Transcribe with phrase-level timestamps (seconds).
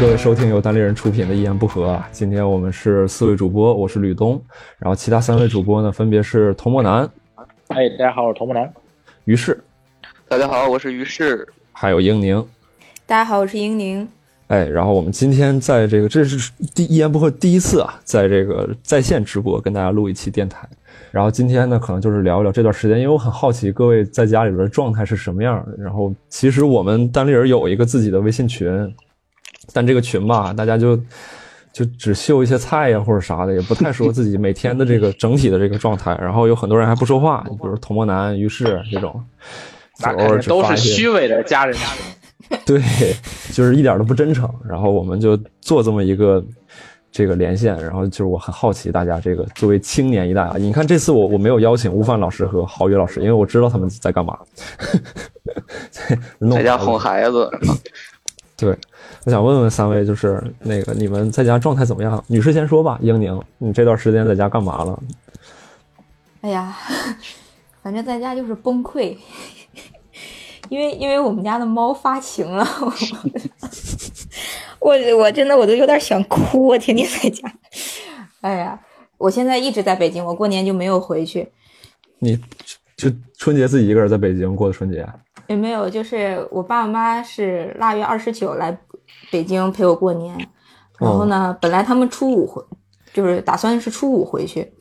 [0.00, 2.08] 各位收听由单立人出品的《一言不合》啊！
[2.10, 4.42] 今天我们是四位主播，我是吕东，
[4.76, 7.08] 然后其他三位主播呢，分别是童墨南。
[7.68, 8.70] 哎，大家好，我是童墨南。
[9.24, 9.62] 于是，
[10.28, 12.44] 大家好，我是于是，还有英宁。
[13.06, 14.06] 大家好，我是英宁。
[14.48, 20.68] 哎，然后我们今天在这个，这是第一言不合第一次啊，在这个在线直播跟大家录一期电台。
[21.12, 25.76] 然后今天呢，可能就是聊一聊这段时间，因为我很好奇各位在家里边的状态是什么样的。
[25.80, 28.92] 然后其实我们单立人有一个自己的微信群，
[29.72, 30.96] 但这个群吧，大家就
[31.72, 36.16] 就只秀一些菜呀或者啥的，也不太说自己每天的这个整体的这个状态。
[36.22, 39.24] 然后有很多人还不说话，比如童墨南、于是这种，
[40.02, 41.86] 偶尔都是虚伪的家人群。
[42.66, 42.80] 对，
[43.52, 44.48] 就是一点都不真诚。
[44.68, 46.44] 然后我们就做这么一个
[47.10, 54.38] 这个连线，然后就是我很好奇大家这个作为青年一代啊，你看这次我我没有邀请吴范老师和郝宇老师，因为我知道他们在干嘛，
[56.52, 57.50] 在家哄孩子。
[58.56, 58.76] 对，
[59.24, 62.22] 我想问问三位，就是那个你们在家状态怎么样？
[62.26, 65.02] 女士先说吧，英宁，你这段时间在家干嘛了？
[66.42, 66.76] 哎呀，
[67.82, 69.16] 反正在家就是崩溃。
[70.68, 72.66] 因为因为我们家的猫发情了，
[74.80, 77.50] 我我真的我都有点想哭，我天天在家。
[78.42, 78.78] 哎呀，
[79.16, 81.50] 我现在一直在北京，我过年就没有回去。
[82.18, 82.38] 你
[82.96, 85.06] 就春节自己一个人在北京过的春节？
[85.46, 88.76] 也没有，就是我爸妈是腊月二十九来
[89.30, 90.36] 北京陪我过年，
[90.98, 92.62] 然后呢，本来他们初五回，
[93.12, 94.72] 就是打算是初五回去，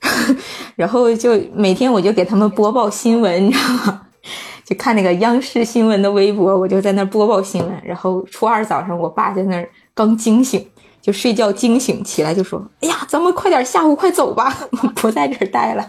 [0.76, 4.00] 然后就每天我就给他们播报新闻，你知道吗？
[4.64, 7.82] 就看那个央视新闻的微博，我就在那播报新闻。
[7.84, 10.66] 然后初二早上，我爸在那儿刚惊醒，
[11.02, 14.50] 就睡觉惊醒起来就说：“哎呀，咱们快点下午快走吧，
[14.96, 15.86] 不在这儿待了。”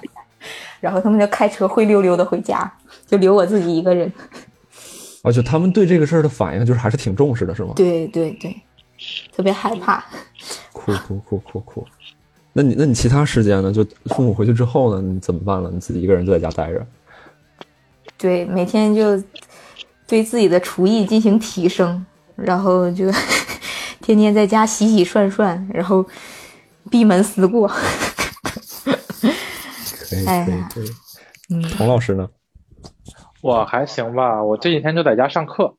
[0.82, 2.70] 然后他们就开车灰溜溜的回家，
[3.08, 4.12] 就留我自己一个人。
[5.26, 7.74] 而且他们对这个事儿的反应就是还是挺重视的，是吗？
[7.76, 8.56] 对对对，
[9.36, 10.04] 特别害怕。
[10.72, 11.86] 哭哭哭哭哭。
[12.54, 13.74] 那你那你其他时间呢？
[13.74, 15.02] 就父母回去之后呢？
[15.02, 15.70] 你怎么办了？
[15.72, 16.86] 你自己一个人就在家待着？
[18.18, 19.22] 对，每天就
[20.08, 22.06] 对自己的厨艺进行提升，
[22.36, 23.12] 然后就
[24.02, 26.06] 天天在家洗洗涮涮，然后
[26.90, 27.68] 闭门思过。
[30.08, 30.90] 可以可以可以。
[31.50, 32.30] 嗯，童老师呢？
[33.46, 35.76] 我还行吧，我这几天就在家上课，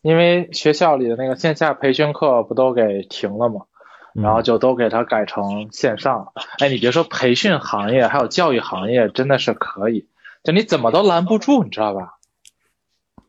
[0.00, 3.66] 因为学校里的那个线下培训课不都给停了吗？
[4.14, 6.32] 然后就都给它改成线上。
[6.60, 10.08] 哎，你别说培训行业，还有教育行业，真的是可以。
[10.42, 12.14] 就你怎么都拦不住，你知道吧？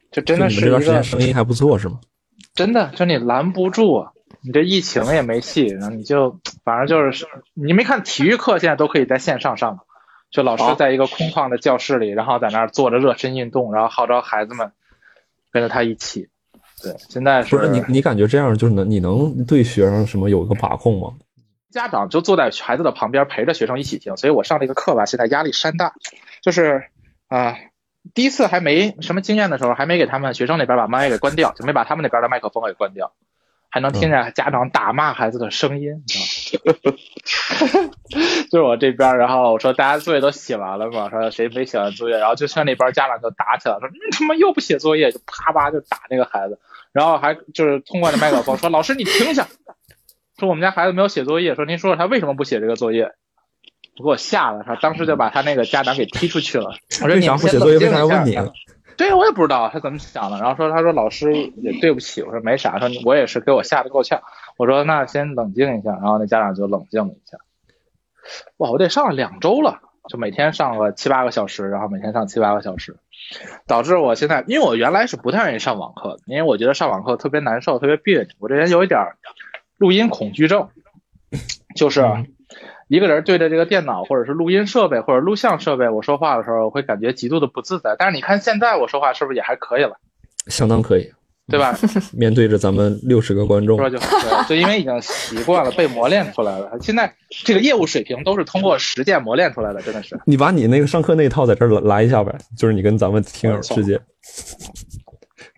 [0.09, 1.99] 就真的是这段时间生意还不错，是吗？
[2.53, 4.07] 真的，就你拦不住，
[4.41, 9.81] 你这疫情也没戏，然后你就反正就是你没看体育课现在都可以在线上上，
[10.31, 14.71] 就老师在一个空旷的教室里，然后在那儿做着热身运动，然后号召孩子们
[15.51, 16.29] 跟着他一起。
[16.81, 21.13] 对，现在是不是你你感觉这样就是能你能对学生什么有个把控吗？
[21.71, 25.93] 家长就坐在孩子的旁边陪着学生一起听，所以我上这个课吧，现在压力山大，
[26.41, 26.85] 就是。
[27.27, 27.55] 啊，
[28.15, 33.13] 第一次还没什么经验的时候，还没给他们学生那边把麦给关掉，就没把他们那边的麦克风给关掉，
[33.69, 36.97] 还能听见家长打骂孩子的声音，你知道吗？
[38.49, 41.09] 就是我这边，然后我说大家作业都写完了吗？
[41.09, 42.17] 说谁没写完作业？
[42.17, 46.59] 然后就像那边家长就打起来，说你他妈又不写作业，就啪啪就打那个孩子，
[46.91, 49.47] 然后还就是通过那麦克风说老师你停下，
[50.39, 53.11] 说我们家孩子没有写作业，说您说说他为什么不写这个作业？
[53.95, 56.71] 给我吓了，他当时就把他那个家长给踢出去了。
[57.03, 58.35] 我说你不写作业为啥要问你？
[58.99, 60.37] 对，我也不知道他怎么想的。
[60.39, 62.21] 然后说，他说老师也对不起。
[62.21, 64.21] 我说没啥，说我也是给我吓得够呛。
[64.57, 65.91] 我说那先冷静一下。
[65.91, 67.37] 然后那家长就冷静了一下。
[68.57, 69.79] 哇，我得上了两周了，
[70.09, 72.97] 就每天上个七八个小时，然后每天上七八个小时，
[73.67, 78.27] 导致我现在，因为我原来是不太愿意上网课的，因为我觉得上网课特别难受，特别别扭。
[78.39, 78.99] 我这人有一点
[79.77, 80.67] 录音恐惧症，
[81.73, 82.03] 就是。
[82.89, 87.95] 一个人对着这个电脑，或者是录音设备，或者录像设备，我说话的时候，我会感觉极度的不自在。
[87.99, 89.95] 但是你看现在我说话是不是也还可以了？
[90.47, 91.07] 相当可以，
[91.47, 91.77] 对吧？
[92.13, 93.99] 面对着咱们六十个观众，说就
[94.47, 96.71] 就因为已经习惯了，被磨练出来了。
[96.81, 100.19] 现在这个业务水平都是通过实践磨练出来的，真的是。
[100.25, 104.01] 你把你那个上课那一套在这儿来一下呗，就是你跟咱们听友之间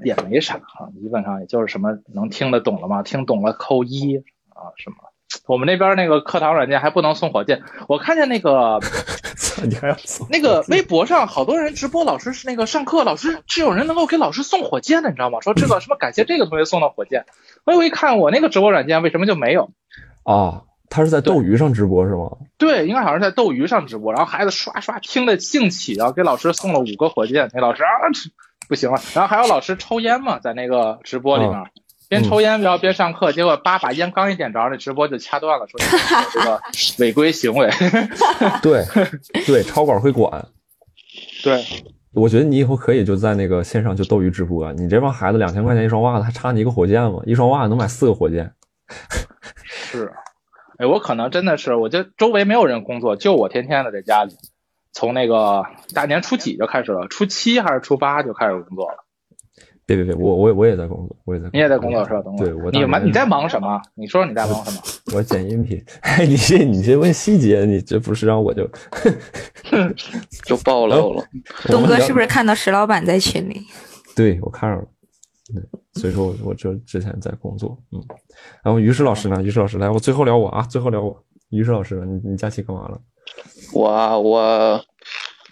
[0.04, 3.02] 也没啥啊，基本上也就是什么能听得懂了吗？
[3.02, 4.18] 听懂了扣一
[4.50, 4.98] 啊什么。
[5.48, 8.80] 我们那边那个课堂软件还不能送火箭，我看见那个，
[9.64, 15.40] 你还要送那个微博上好多人直播，老师是那个上课，老师是有人能够给老师送火箭的，你知道吗？
[15.42, 17.26] 说这个什么感谢这个同学送的火箭，
[17.64, 19.72] 我一看我那个直播软件为什么就没有？
[20.24, 22.38] 啊，他是在斗鱼上直播是吗？
[22.58, 27.90] 对，应该好像是在斗鱼上直播，然后孩子刷刷听得兴起，然后给老师送了五个火箭，那老师啊
[28.68, 31.58] 不行了，然后还有老师抽烟嘛，在那个直播里面。
[32.12, 35.80] 边抽烟然后边上课，结果叭把烟刚一点着，那直播就掐断了，说
[36.34, 36.62] 这个
[37.00, 37.70] 违规行为。
[38.62, 38.84] 对
[39.48, 40.46] 对，超管会管。
[41.42, 41.64] 对，
[42.14, 47.22] 我觉得你以后可以就在那个线上就斗鱼直播，啊你这帮孩子两千块钱一双袜子，还差你一个火箭吗？
[47.26, 48.54] 一双袜子能买四个火箭。
[49.64, 50.12] 是，
[50.80, 54.36] 哎，我可能真的是，我就周围没有人工作，就我天天的在家里，
[54.92, 55.64] 从那个
[55.96, 59.01] 大年初几就开始了，初七还是初八就开始工作了。
[59.86, 61.50] 别别别，我我我也在工作，我也在。
[61.52, 62.22] 你也在工作是吧？
[62.22, 63.82] 等会对，我你忙你在忙什么？
[63.96, 64.82] 你说说你在忙什么？
[65.16, 65.84] 我剪音频。
[66.02, 68.70] 哎，你这你这问细节，你这不是让我就
[70.46, 71.24] 就暴露了。
[71.66, 73.62] 东哥是不是看到石老板在群里？
[74.16, 74.88] 对，我看着了。
[75.54, 75.62] 对，
[76.02, 78.02] 所以说我我就之前在工作，嗯。
[78.64, 79.42] 然后于适老师呢？
[79.44, 81.22] 于适老师来，我最后聊我啊，最后聊我。
[81.50, 82.98] 于适老师，你你假期干嘛了？
[83.74, 84.82] 我啊，我，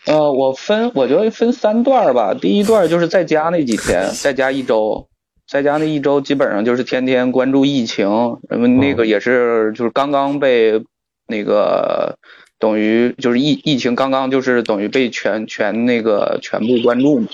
[0.06, 2.34] 呃，我分，我觉得分三段儿吧。
[2.34, 5.08] 第一段就是在家那几天，在家一周，
[5.48, 8.08] 在家那一周基本上就是天天关注疫情，
[8.52, 10.82] 因为那个也是就是刚刚被
[11.28, 12.18] 那个
[12.58, 17.28] 等于就是疫疫情刚刚就是等于被全全那个全部关注嘛。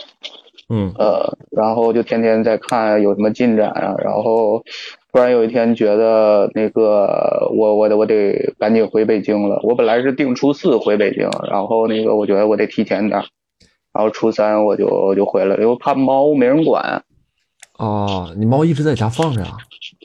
[0.67, 4.63] 嗯呃，然后就天天在看有什么进展啊，然后
[5.15, 9.61] 突然有一天觉得那个我我得我得赶紧回北京了。
[9.63, 13.23] 我本来是定初四回北京，然后那个我觉得我得提前点儿，
[13.93, 17.01] 然后初三我就我就回来了，因为怕猫没人管。
[17.77, 19.57] 哦，你猫一直在家放着啊？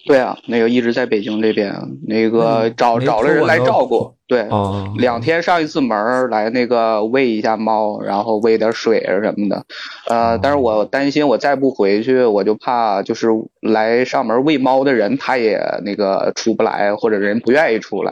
[0.06, 1.72] 对啊，那个一直在北京这边，
[2.06, 9.64] 那个找没找了人来照顾，对，哦，两天上一次门来那个喂一下猫，然后喂点水啊什么的，
[10.08, 13.28] 呃，但是我担心我再不回去，我就怕就是
[13.60, 18.10] 来上门喂猫的人他也那个出不来，或者人不愿意出来，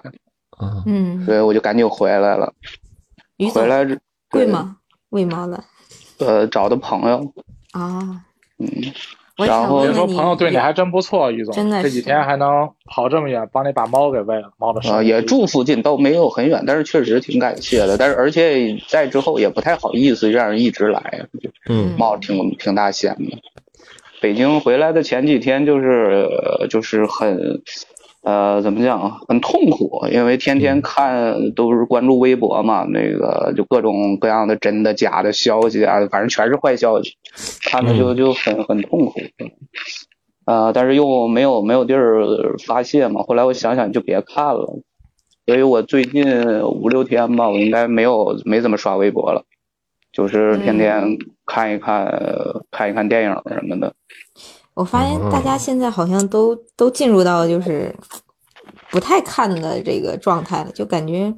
[0.58, 2.52] 啊，嗯，所以我就赶紧回来了。
[3.54, 3.98] 回来之
[4.30, 4.46] 贵？
[4.46, 4.76] 吗？
[5.10, 5.64] 喂猫的
[6.18, 7.32] 呃，找的朋友，
[7.72, 8.22] 啊，
[8.58, 8.68] 嗯，
[9.46, 17.96] 然后别说想问问你，朋友对你还真不错，于总，真的是这几天还能跑这么远，帮你把猫给喂了，猫的啊、也住附近，倒没有很远，但是确实挺感谢的。
[17.96, 21.26] 但是而且在之后也不太好意思让人一直来，
[21.68, 23.38] 嗯冒挺挺大险的。
[24.20, 27.62] 北京回来的前几天就是呃就是很
[28.28, 37.14] 呃怎么讲啊很痛苦，因为天天看都是关注微博嘛，那个就各种各样的真的假的消息啊，反正全是坏消息，
[37.62, 39.14] 看着就就很很痛苦。
[40.44, 44.78] 呃，但是又没有没有地儿发泄嘛，后来我想想就别看了，
[45.46, 49.46] 所以我最近五六天吧，我应该没有没怎么刷微博了，
[50.12, 51.16] 就是天天
[51.46, 52.14] 看一看、
[52.70, 53.94] 看一看电影什么的。
[54.78, 57.92] 我发现大家现在好像都都进入到就是
[58.92, 61.34] 不太看的这个状态了，就感觉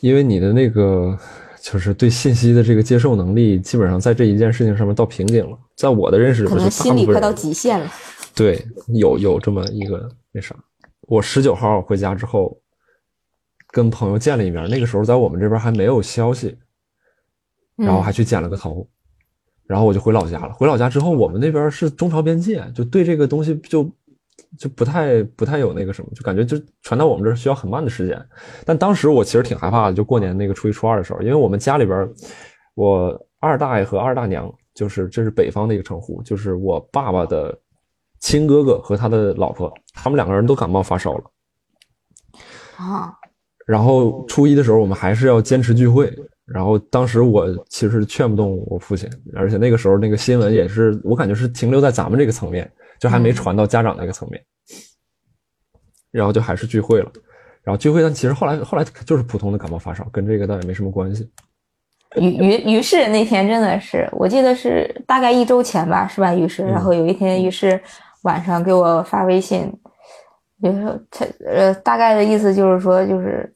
[0.00, 1.18] 因为你的那个
[1.62, 5.58] 就是对信息的这个接受能力，基本上在这一件事情上面到瓶颈了。
[5.74, 7.90] 在我的认识里可边，能心理快到极限了。
[8.34, 10.54] 对，有有这么一个那啥。
[11.08, 12.54] 我十九号回家之后，
[13.68, 16.54] 跟朋友见了一面，那个时候在我们这边还没有消息，
[17.76, 18.86] 然后还去剪了个头，
[19.66, 20.52] 然后我就回老家了。
[20.52, 23.90] 回老家之后，我们那边是中朝边界，就对这个东西就
[24.58, 28.22] 就不太不太有那个什么，就感觉就传到我们这儿需要很慢的时间。
[28.64, 32.08] 但当时我其实挺害怕的，就过年那个初一初二的时候，因为我们家里边，
[32.74, 37.58] 我二大爷和二大娘，就是这是北方的一个称呼，就是我爸爸的
[38.20, 41.24] 亲哥哥和他的老婆，他们两个人都感冒发烧了。
[42.76, 43.14] 啊，
[43.66, 46.12] 然后初一的时候，我们还是要坚持聚会。
[46.46, 54.42] 然后当时我其实劝不动我父亲，而且那个时候那个新闻也是，我感觉是停留在咱们这个层面，就还没传到家长那个层面。
[56.10, 57.10] 然后就还是聚会了，
[57.64, 61.28] 然后聚会，但其实后来后来就是普通的感冒发烧，跟这个倒也没什么关系。
[62.14, 66.32] 于于于是那天真的是，我记得是大概一周前吧，是吧？
[66.32, 67.80] 于是，然后有一天于是
[68.22, 69.68] 晚上给我发微信，
[70.62, 73.52] 就是他呃大概的意思就是说，就是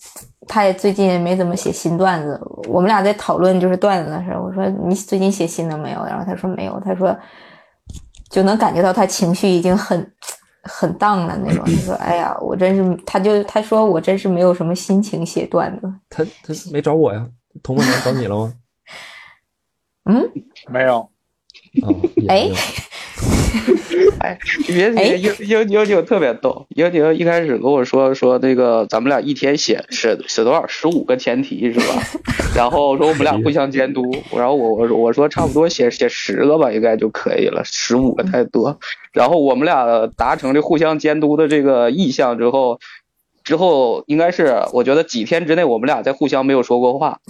[0.49, 4.43] 他也最近没怎么写新段子，我们俩在讨论就是段子的事儿。
[4.43, 6.02] 我说你最近写新的没有？
[6.05, 7.17] 然后他说没有，他说
[8.31, 10.12] 就能感觉到他情绪已经很
[10.62, 11.62] 很荡了那种。
[11.64, 15.93] 他说哎呀，我真是，他就他说我真是没有什么心情写段子。
[16.09, 17.26] 他他没找我呀，
[17.62, 18.55] 童梦楠找你了吗？
[20.11, 20.26] 嗯，
[20.69, 21.11] 没有，
[22.28, 22.49] 哎
[24.21, 32.02] 哎，别哎别，英英英英特别逗，英英一开始跟我说说那个咱们俩一天写写写多少十五个前提是吧？
[32.57, 34.02] 然后说我们俩互相监督，
[34.35, 38.78] 然后我我说我说差不多写写十个吧，应该就可以了，十五个太多。
[39.12, 42.81] 然后我们俩达成这互相监督的这个意向之后，
[43.45, 47.21] 之后应该是我觉得几天之内我们俩在互相没有说过话，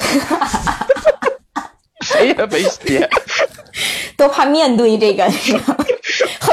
[2.03, 3.09] 谁也没写。
[4.17, 5.77] 都怕面对这个，是吧？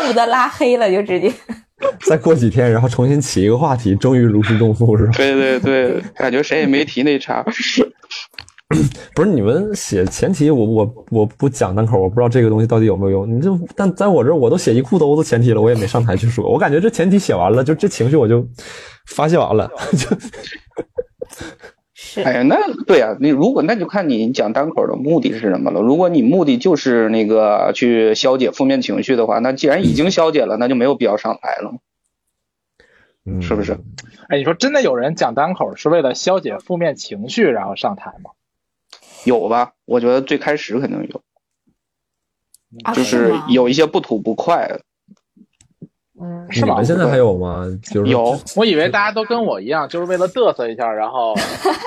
[0.05, 1.31] 恨不得拉黑了就直接。
[2.07, 5.11] 再过几天，然后重新起一个话题，终于如释重负，是吧？
[5.17, 7.43] 对对对，感觉谁也没提那茬。
[9.13, 13.29] 不是你们写前提，我我我不讲单口，我不知道这个东西到底有没有用。
[13.35, 16.49] 你就但在我这儿，我都写一裤兜子前提了，我也没上台去说。
[16.49, 18.47] 我感觉这前提写完了，就这情绪我就
[19.07, 20.07] 发泄完了，就。
[22.15, 22.55] 是，哎呀，那
[22.85, 25.81] 对呀、你如果那就看你讲单口的目的是什么了。
[25.81, 31.73] 如果你目的就是那个去消解负面情绪的话，那既然已经消解了，那就没有必要上台了，
[33.25, 33.79] 嗯是不是？
[34.29, 38.31] 哎，你说真的有人讲单口是为了消解负面情绪然后上台吗？
[39.25, 39.73] 有吧？
[39.83, 41.21] 我觉得最开始肯定有，
[42.85, 44.81] 啊就是有一些不吐不快的。
[46.25, 46.85] 嗯，是吧你们？
[46.85, 47.65] 现在还有吗？
[47.83, 51.35] 就是有我以为大家都跟我一样，就是为了嘚瑟一下，然后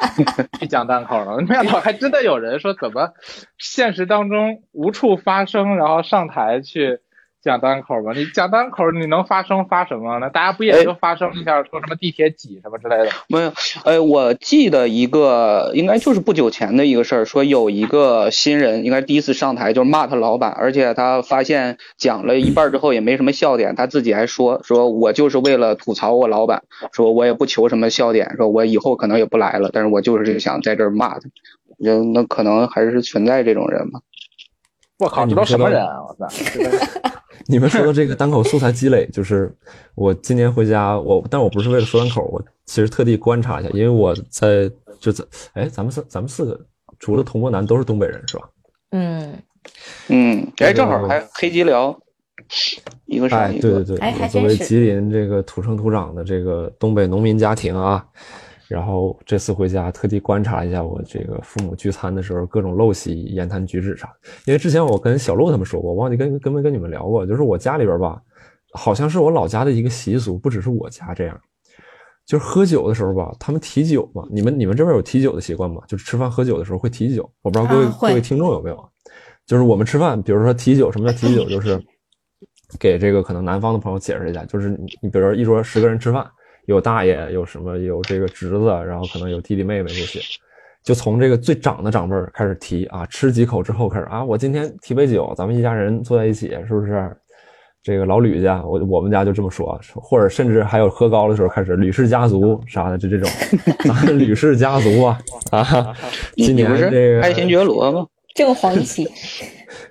[0.61, 1.45] 去讲单口呢。
[1.49, 3.11] 没想到还真的有人说，怎么
[3.59, 7.01] 现实当中无处发声，然后上台去
[7.43, 8.13] 讲单口吧？
[8.15, 10.29] 你讲单口，你能发声发什么呢？
[10.31, 13.11] 大家不也就发声一下，说什么地铁挤什么之类的？
[13.29, 13.53] 没有，
[13.85, 31.29] 呃，我记得一个应该就是不久前的一个事儿，说有一个新人应该第一次上台就骂他老板，而且他发现讲了一半之后也没什么笑点，他自己还说 说我就是为了吐槽我老板，说我也不求什么笑点，说我以后可能也不来了，但是我就是想在这儿骂他。
[31.79, 34.01] 我觉得那可能还是存在这种人吧。
[34.99, 35.95] 我靠，这都什么人啊！
[36.03, 36.27] 我操！
[37.49, 39.53] 这个你们说的这个 单口素材积累，就是
[39.95, 45.25] 我今年回家，我但我不是为了说单口，我其实特地观察一下，因为我在就在
[45.55, 46.61] 哎，咱们四咱们四个
[46.99, 48.49] 除了童国南都是东北人是吧？
[48.91, 49.33] 嗯，
[50.09, 51.99] 嗯，哎，正好还黑吉辽，
[53.07, 53.53] 一个是哎。
[53.61, 58.07] 对对对，哎我作为吉林这个土生土长的这个东北农民家庭啊，
[58.69, 64.13] 然后这次回家特地观察一下我这个父母聚餐的时候各种陋习、言谈举止啥。
[64.45, 68.21] 因为之前我跟小鹿他们说过，我忘记跟跟没跟你们聊过，就是我家里边吧，
[68.75, 71.41] 好像是我老家的一个习俗，不只是我家这样。
[72.27, 74.23] 就是喝酒的时候吧，他们提酒嘛。
[74.31, 75.81] 你们你们这边有提酒的习惯吗？
[75.89, 77.23] 就是吃饭喝酒的时候会提酒。
[77.41, 78.85] 我不知道各位、啊各位听众有没有啊？
[79.47, 81.49] 就是我们吃饭，比如说提酒，什么叫提酒？
[81.49, 81.83] 就是
[82.79, 86.31] 给这个可能南方的朋友解释一下，就是你你比如说一桌十个人吃饭，
[86.69, 90.21] 有大爷，有什么有这个侄子，然后可能有弟弟妹妹这些，
[90.85, 97.11] 就从这个最长的长辈儿开始提啊，吃几口之后开始啊，我今天提杯酒，咱们一家人坐在一起，是不是？
[97.81, 103.31] 这个老吕家，我我们家就这么说，或者甚至还有喝高的时候开始吕氏家族啥的，就这种，
[103.89, 105.19] 咱吕氏家族啊
[105.53, 105.97] 啊，
[106.37, 108.07] 今年不是这个爱新觉罗吗？
[108.35, 109.09] 正黄旗，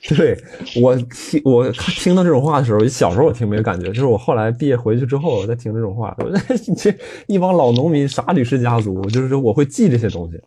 [0.16, 0.38] 对
[0.82, 6.32] 我听我听到这种话的时候，小时候我听没有感觉，就是我后来毕业回去之后，我再听这种话，我
[6.78, 6.96] 这
[7.28, 10.40] 一帮老农民啥吕氏家族，就是说我会记这些东西，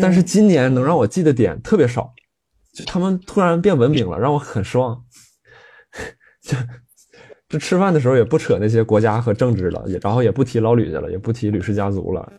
[0.00, 2.12] 但是今年能让我记的点特别少，
[2.72, 5.04] 就他们突然变文明了，让我很失望。
[6.42, 6.56] 就
[7.48, 12.32] 就吃饭的时候也不扯那些国家和政治了，也然后也不提老吕家了，也不提吕氏家族了，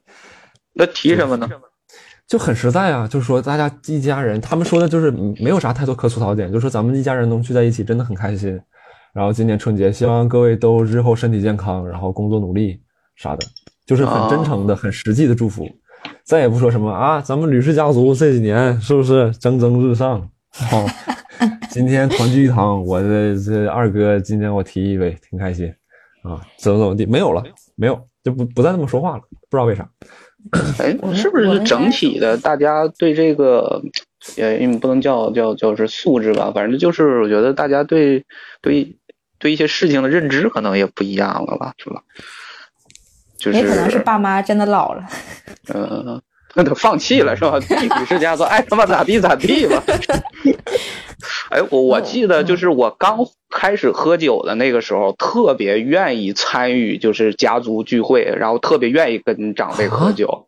[0.73, 1.49] 那提什么呢？
[2.27, 8.59] 就很实在啊，就是说大家一家人，他们说的就是没有啥太多可吐槽点，就说咱们一家人能聚在一起真的很开心。
[9.13, 12.81] 然后今年春节，希望各位都日后身体健康，然后工作努力
[13.15, 13.45] 啥的，
[13.85, 15.65] 就是很真诚的、很实际的祝福。
[16.23, 20.19] 再也不说什么啊，咱们吕氏家族这几年是不是蒸蒸日上？
[20.71, 20.85] 哦，
[21.69, 25.67] 今天团聚一堂，我的这二哥今天我提一杯，挺开心
[26.23, 27.43] 啊，怎么怎么地，没有了，
[27.75, 29.87] 没有，就不不再那么说话了，不知道为啥。
[30.79, 33.81] 哎是不是整体的大家对这个，
[34.37, 38.23] 呃，因为不能叫叫叫是素质吧，反正就是我觉得大家对
[38.61, 38.95] 对
[39.39, 42.01] 对一些事情的认知可能也不一样了吧，是吧？
[43.37, 45.05] 就也可能是是爸妈真的老了。
[45.67, 46.21] 呃，
[46.55, 47.59] 那都放弃了是吧？
[47.59, 49.83] 吕氏家说爱他妈咋地咋地吧。
[51.49, 53.19] 哎，我我记得就是我刚
[53.49, 60.47] 开始喝酒的那个时候，特别愿意参与就是家族聚会，然后特别愿意跟长辈喝酒。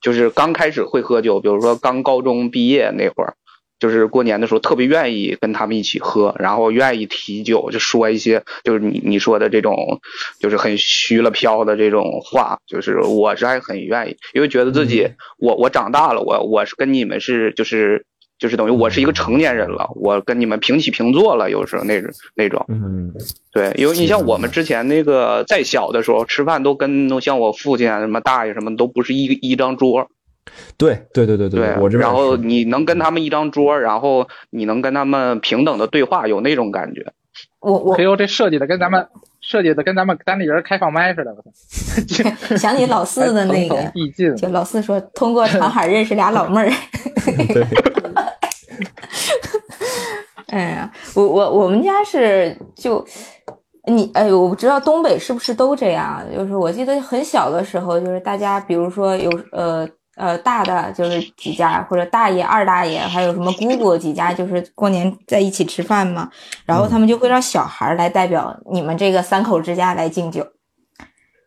[0.00, 3.34] 就是刚开始会喝酒，比如说刚高中毕业那会儿，
[3.80, 10.00] 就是过年的时候特别愿意跟他们一起喝，然后愿意提酒，就说一些就是你你说的这种，
[10.40, 18.06] 就是很虚了飘的这种话，就是我是还很愿意，因为觉得自己、我我长大了，我我是跟你们是就是
[18.38, 22.64] 就是等于我是一个成年人了，我跟你们平起平坐了，有时候那种那种。
[22.68, 23.12] 嗯，
[23.52, 30.08] 对，因为你像我们之前那个再小的时候吃饭都跟都像我父亲啊什么大爷什么都不是一一张桌，
[30.76, 37.12] 对对对对对，我这边然后你能跟他们一张桌，然后你能跟他们平等的对话，有那种感觉。
[37.60, 39.08] 我我哎呦，这设计的跟咱们
[39.40, 41.50] 设计的跟咱们单立人开放麦似的，我操！
[42.56, 43.92] 想起老四的那个，
[44.36, 46.70] 就老四说通过长海认识俩老妹儿。
[47.52, 47.66] 对，
[50.48, 53.04] 哎呀，我我我们家是就
[53.86, 56.22] 你哎，我不知道东北是不是都这样。
[56.34, 66.30] 就是我记得很小的时候，就是大家比如说有呃呃大的就是几家，或者大爷、二大爷，还有什么姑姑几家，就是过年在一起吃饭嘛。
[66.64, 70.46] 然后他们就会让小孩来代表你们这个三口之家来敬酒，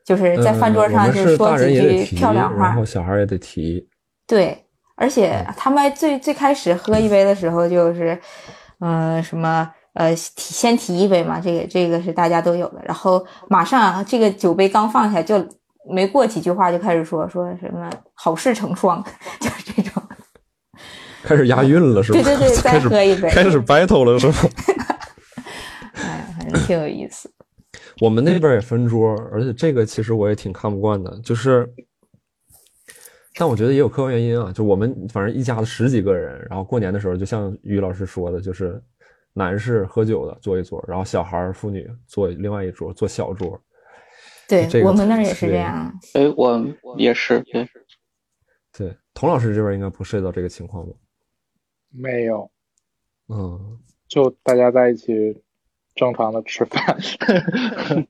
[0.05, 3.87] 就是在饭桌上就说几句漂亮话，然后小孩也得提。
[4.25, 8.19] 对，而且他们最最开始喝一杯的时候，就是
[8.79, 9.69] 嗯什么。
[9.93, 12.79] 呃，提先提一杯嘛，这个这个是大家都有的。
[12.85, 15.43] 然后马上这个酒杯刚放下，就
[15.89, 19.03] 没过几句话就开始说说什么好事成双，
[19.39, 20.01] 就是这种。
[21.23, 22.21] 开始押韵了是吧？
[22.21, 24.49] 对对对，再喝一杯，开始 battle 了是吧？
[25.93, 27.31] 哎呀，反正挺有意思。
[27.99, 31.67] 我们那边也分桌，而且这个其实我也挺看不惯的，就是，
[33.35, 34.51] 但我觉得也有客观原因啊。
[34.53, 38.81] 就我们反正一家子十几个人，然后过年的时候，就像于老师说的，就是。
[39.33, 43.61] 男士喝酒的坐一桌，然后小孩妇女坐另外一桌，坐小桌。
[44.47, 45.93] 对我们那儿也是这样。
[46.13, 46.65] 哎，我
[46.97, 47.43] 也是。
[48.77, 50.93] 对，童老师这边应该不涉及到这个情况吧？
[51.89, 52.49] 没有。
[53.27, 55.43] 嗯，就大家在一起
[55.95, 56.97] 正常的吃饭。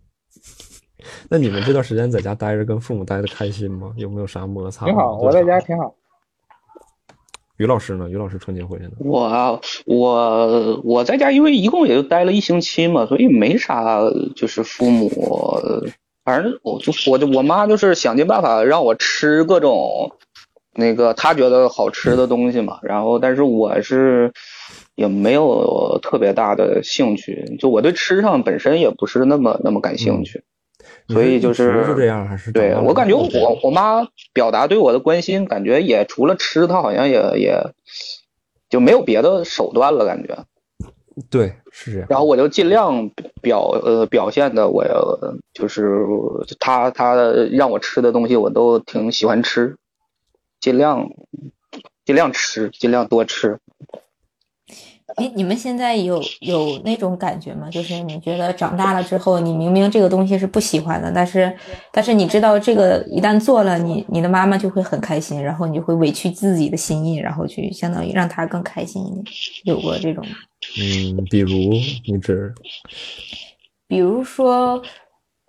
[1.30, 3.94] 那你们这段时间在家待着，跟父母待的开心吗？
[3.96, 4.86] 有没有啥摩擦？
[4.86, 5.96] 挺好，我在家挺好。
[7.58, 8.10] 于老师呢？
[8.10, 8.92] 于老师春节回去呢？
[9.00, 14.02] 我啊，我我在家，因为一共也就待了一星期嘛，所以没啥，
[14.36, 15.10] 就是父母，
[16.28, 20.12] 反正我就我就我妈就是想尽办法让我吃各种
[20.74, 22.80] 那个她觉得好吃的东西嘛。
[22.82, 24.34] 然后，但是我是
[24.96, 30.44] 也没有特别大的兴趣，就我对吃上本身也不是那么那么感兴趣。
[31.08, 37.72] 所以就是是这样，还是对我感觉我我妈表达对我的关心，感觉也除了吃，她好像也也
[38.70, 40.40] 就没有别的手段了，感觉。
[41.30, 42.08] 对，是这样。
[42.10, 43.10] 然后我就尽量
[43.42, 44.86] 表呃表现的，我
[45.54, 46.06] 就是
[46.60, 47.16] 他他
[47.52, 49.76] 让我吃的东西，我都挺喜欢吃，
[50.60, 51.10] 尽量
[52.06, 53.60] 尽量吃，尽量多吃。
[55.16, 57.70] 哎，你们现在有有那种感觉吗？
[57.72, 61.52] 就是你觉得长大了之后，你明明这个东西是不喜欢的，但是
[61.92, 69.24] 但是你知道这个一旦做了，你你的妈妈就会很开心，然后你就会委屈自己的心意，然后去相当于让她更开心一点。
[69.64, 70.24] 有过这种？
[70.80, 71.50] 嗯，比如
[72.06, 72.54] 你指？
[73.88, 74.82] 比如说，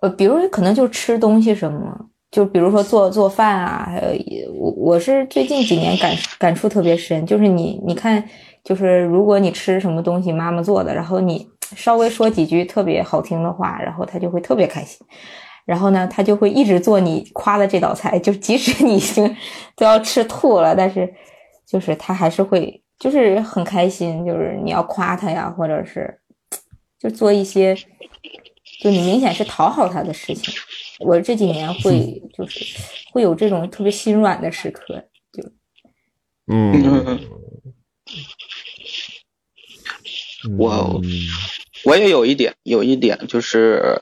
[0.01, 8.23] 呃，比如可能就吃东西什么，就比如说做做饭啊，还有我我是最近几年感感触特别深，就是你你看。
[8.61, 14.99] 就是如果你吃什么东西妈妈做的，然后你稍微说几句特别好听的话，然后他就会特别开心。
[15.65, 19.33] 然后呢，他就会一直做你夸的这道菜，就即使你已经
[19.77, 21.11] 都要吃吐了，但是
[21.65, 24.25] 就是他还是会就是很开心。
[24.25, 26.19] 就是你要夸他呀，或者是
[26.99, 27.73] 就做一些
[28.81, 30.53] 就你明显是讨好他的事情。
[30.99, 32.77] 我这几年会就是
[33.11, 35.43] 会有这种特别心软的时刻，就
[36.47, 37.19] 嗯。
[40.57, 41.01] 我
[41.85, 43.99] 我也有一点，有一点就是，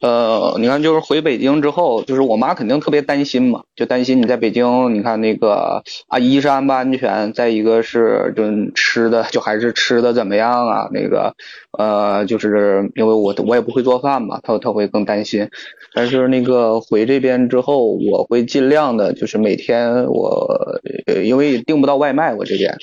[0.00, 8.42] 呃，你看，就是回北京之后，就是我妈肯定特别担心嘛，就担心你在北京，你看那个啊，一是安不安全，再一个是就
[8.74, 10.88] 吃的，就还是吃的怎么样啊？
[10.92, 11.34] 那个，
[11.78, 15.48] 呃，就是因为我我也不会做饭嘛，她她会更担心。
[15.94, 22.74] 但是那个回这边之后，我会尽量的，就是每天我，呃，因为订不到外卖，我这边，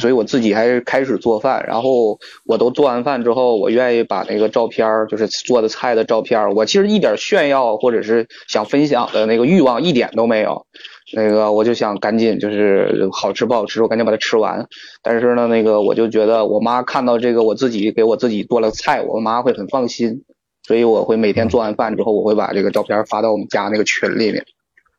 [0.00, 1.64] 所以我自己还是开始做饭。
[1.66, 10.66] 然后我都做完饭之后，我愿再把那个照片就是做的菜的照片我其实一点炫耀或者是想分享的那个欲望一点都没有。
[11.14, 14.66] 那个我就想赶紧就是好吃不好吃，我赶紧把它吃完。
[15.02, 20.24] 但是呢，那个我就觉得我妈看到这个我自己给我自己做了菜，我妈会很放心。
[20.64, 24.44] 所以我会每天做完饭之后，我会把这个照片发到我们家那个群里面。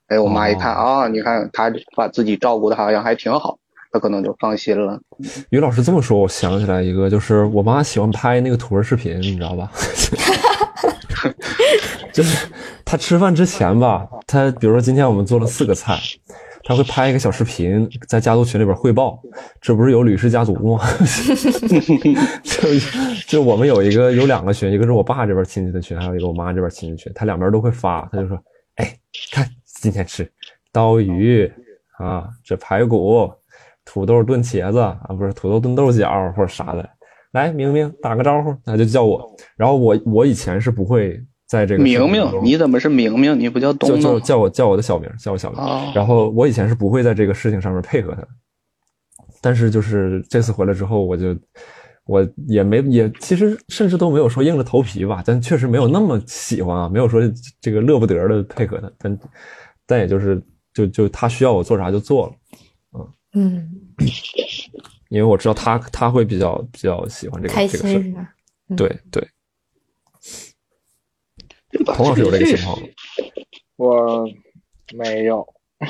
[0.08, 3.58] 哎，我妈一看啊，你看她把自己照顾的好像还挺好，
[3.92, 5.00] 他可能就放心了。
[5.50, 9.72] 于老师这么说，我想起来一个，就是我妈喜欢拍那个图文视频，你知道吧？
[12.14, 12.48] 就是
[12.84, 15.98] 她吃饭之前吧，她比如说今天我们做了四个菜。
[16.64, 19.18] 他会拍一个小视频，在家族群里边汇报，
[19.62, 20.84] 这不是有吕氏家族吗？
[22.44, 22.68] 就
[23.26, 28.06] 就我们有一个有两个群，一个是我爸这边亲戚的群，还有一个我妈这边亲戚群，他两边都会发。
[28.12, 28.38] 他就说
[28.76, 28.94] ：“哎，
[29.32, 30.30] 看今天吃
[30.74, 31.50] 刀鱼
[32.00, 33.32] 啊，这排骨、
[33.88, 36.88] 土豆炖茄子啊，不是土豆炖豆角或者啥的。
[37.32, 39.26] 来，明明打个招呼，他就叫我。
[39.56, 43.40] 然后我我以前是不会。”在这个明明，你怎么是明明？
[43.40, 44.02] 你不叫东东？
[44.02, 45.62] 叫叫我叫我的小名，叫我小名。
[45.96, 48.22] 然后我以前是不会在这个事情上面配合他，
[49.40, 51.34] 但是就是这次回来之后，我就
[52.06, 57.22] 我也没也其实甚至都没有说硬着头皮吧，但确实没有那么喜欢啊，没有说
[57.62, 59.20] 这个乐不得的配合他，但
[59.86, 62.34] 但也就是就就他需要我做啥就做了，
[63.00, 63.08] 嗯，
[65.10, 68.14] 因为我知道他他会比较比较喜欢这个这个事
[68.76, 69.28] 对对，
[71.72, 71.86] 对？
[71.86, 72.88] 童老师有这个情况吗？
[73.78, 74.28] 我
[74.96, 75.48] 没有，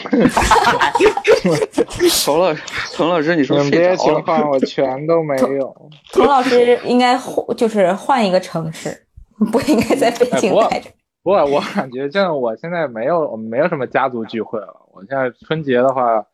[2.23, 2.62] 童老师，
[2.93, 4.13] 童老师，你你说们这些情？
[4.21, 5.89] 况我全都没有。
[6.12, 9.07] 童老师应该换就是换一个城市，
[9.51, 10.91] 不应该在北京待着。
[11.23, 14.88] 不过我感觉，像我现在没有，我们没有什么家族聚会了。
[14.93, 16.25] 我现在春节的话，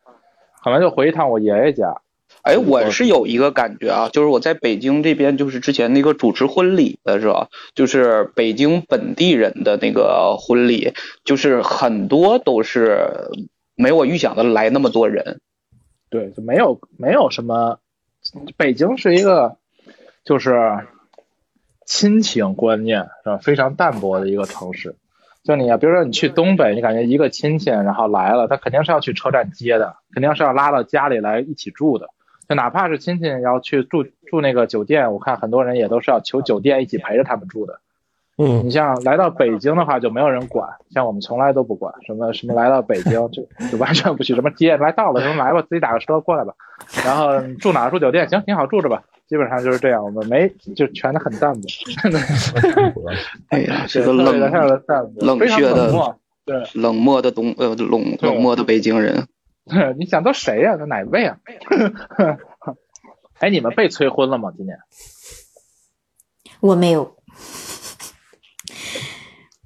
[0.64, 2.00] 可能就回一趟我爷爷家。
[2.40, 13.30] 哎，我是有一个感觉啊，就是我在北京这边，就是之前那个主持婚礼的时候，就是北京本地人的那个婚礼，就是很多都是
[13.76, 15.40] 没我预想的来那么多人。
[16.10, 17.78] 对，就没有没有什么。
[18.56, 19.56] 北京是一个
[20.24, 20.86] 就是
[21.86, 24.96] 亲情观念是吧非常淡薄的一个城市。
[25.44, 32.08] 就你啊，比如说你去东北，你感觉一个亲戚然后来了，他肯定是要去车站接的，肯定是要拉到家里来一起住的。
[32.48, 37.80] 就哪怕是亲戚要去住住那个酒店，我看很多人也都是要求酒店一起陪着他们住的。
[38.36, 46.52] 嗯你像来到北京的话，就没有人管，像我们从来都不管什么什么来到北京就就完全不去什么接来到了什么来吧，自己打个车过来吧，
[47.04, 51.68] 然后住哪儿住酒店行挺好住着吧，基本上就是这样，我们没就全都很淡薄，
[52.02, 52.18] 真的
[53.50, 56.18] 哎呀，这对个冷的淡薄，冷非常血的冷漠。
[56.46, 59.26] 对，冷漠的东呃冷冷漠的北京人。
[59.96, 61.38] 你想都谁呀、这哪位啊？
[63.40, 64.52] 哎，你们被催婚了吗？
[64.54, 64.76] 今年？
[66.60, 67.16] 我没有，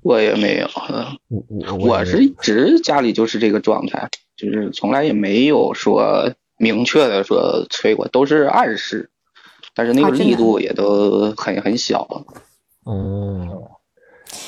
[0.03, 1.45] 我也没有，呃我
[1.77, 9.11] 我我是一直家里就是这个状态，就是从来也没有说明确的说催过，都是暗示，
[9.75, 12.07] 但是那个力度也都很很小。
[12.85, 13.71] 哦，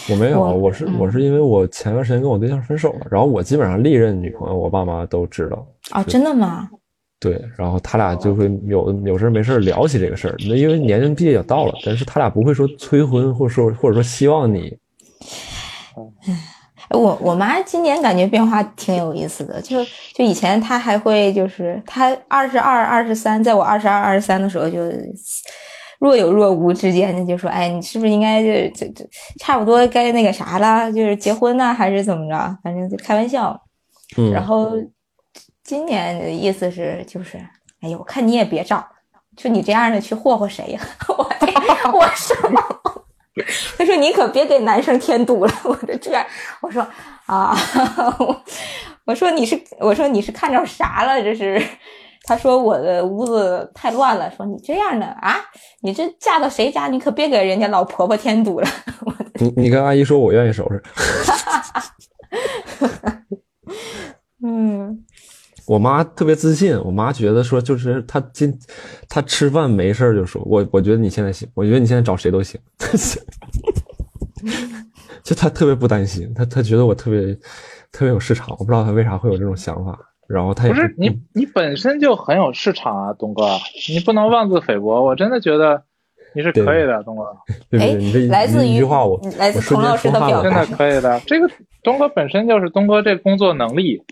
[0.09, 5.67] 我没有，我我是嗯我是因为我前段时间跟我对象分手了，然后我基本上历任女朋友，我爸妈都知道。
[5.93, 6.71] 哦，真的吗？
[7.19, 14.75] 对，然后他俩就会有有事没事聊起这个事儿，那因为年龄毕竟也到了，但是他俩不会说催婚，或者说或者说希望你，
[16.91, 24.79] 我我妈今年感觉变化挺有意思的，就就以前她还会就是她二十二、二十三，在我二十二、二十三的时候就
[26.01, 29.05] 若有若无之间的就说，哎，你是不是应该就就就
[29.39, 32.59] 差不多该那个啥了，就是结婚呢，还是怎么着？
[32.65, 33.61] 反正就开玩笑。
[34.17, 34.73] 嗯，然后
[35.63, 37.37] 今年的意思是就是，
[37.83, 38.85] 哎呦，我看你也别找，
[39.37, 40.81] 就你这样的去霍霍谁呀？
[41.07, 41.25] 我
[41.93, 42.35] 我说，
[43.79, 45.53] 他说你可别给男生添堵了。
[45.65, 46.25] 我就这样，
[46.61, 46.87] 我说
[47.27, 47.57] 啊，
[49.07, 51.23] 我说你是，我说你是看着啥了？
[51.23, 51.63] 这是。
[52.25, 55.41] 他说我的屋子太乱了，说你这样的啊，
[55.83, 58.69] 你这嫁到谁家，你可别给人家老婆婆添堵了。
[59.41, 60.83] 你你跟阿姨说我愿意收拾，
[64.45, 65.05] 嗯，
[65.71, 68.53] 我妈特别自信，我妈觉得说就是她今
[69.09, 72.61] 她吃饭没事儿就说我我觉得你现在行，我觉得你现在找谁都行，
[75.23, 77.33] 就她特别不担心，她她觉得我特别
[77.93, 83.57] 特别有市场，我不知道她为啥会有这种想法，然后她也不是你，你本身就很有市场啊，东哥，
[83.89, 85.05] 你不能妄自菲薄。
[85.05, 85.85] 我真的觉得
[86.35, 91.21] 你是可以的，东哥，哎对对对，你这一来自于一句话我来自我瞬间童老师的表达真的可以的。
[91.29, 91.49] 这个
[91.85, 94.03] 东哥本身就是东哥这工作能力，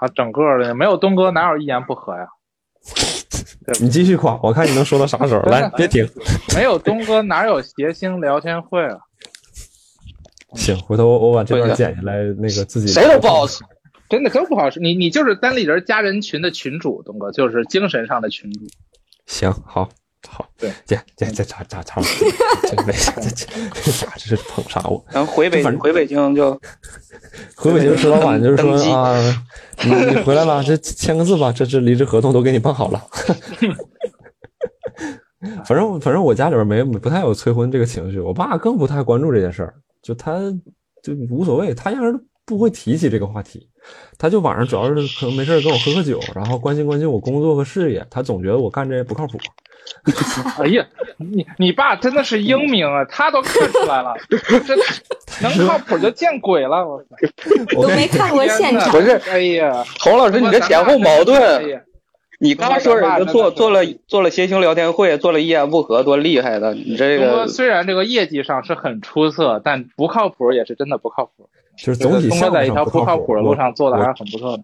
[0.00, 2.26] 啊，整个的没有东哥哪有一言不合呀？
[3.80, 6.08] 你继续夸，我看你能说到啥时候，来别停，
[6.54, 8.98] 没有东哥哪有谐星聊天会啊？
[10.54, 13.62] 行，回头我我把这段剪下来，那个自己谁都不好使。
[14.08, 14.80] 真的都不好使。
[14.80, 18.60] 你你就是单立人加人群的群主，东哥就是精神上的群主。
[19.26, 19.90] 行，好，
[20.30, 22.30] 好，对，这这这差差差不多，
[22.62, 23.46] 这这这
[23.82, 25.02] 这啥这是捧杀我？
[25.10, 26.52] 然后回北回北京就
[27.56, 29.16] 回北京石老板就是说啊，
[29.82, 33.02] 你你回来了，这签个字吧，这这离职合同都给你办好了。
[35.64, 40.38] 反正反正我家里边没不太有催婚这个情绪，我爸更不太关注这件事儿，就他
[41.02, 43.68] 就无所谓，他压根儿不会提起这个话题，
[44.18, 49.38] 他就晚上主要是可能没事儿跟我喝喝酒，然后关心关心我工作和事业，他总觉得我干这不靠谱。
[50.58, 50.86] 哎呀，
[51.18, 54.14] 你你爸真的是英明啊，他都看出来了，
[54.66, 54.74] 这
[55.42, 56.86] 能靠谱就见鬼了！
[56.86, 59.00] 我操，都没看过现场不。
[59.00, 61.68] 是哎呀，侯老师，你这前后矛哎盾。
[61.68, 61.80] 呀
[62.40, 66.72] 你刚刚说人家做做了做了谐星聊天会，做了一言不合，多厉害的！
[66.72, 71.50] 你这个虽然这个业绩上是很出色，但不靠谱也是真的不靠谱。
[71.78, 74.62] 就是总体东在一条不靠靠谱的路上做的还是很不错的。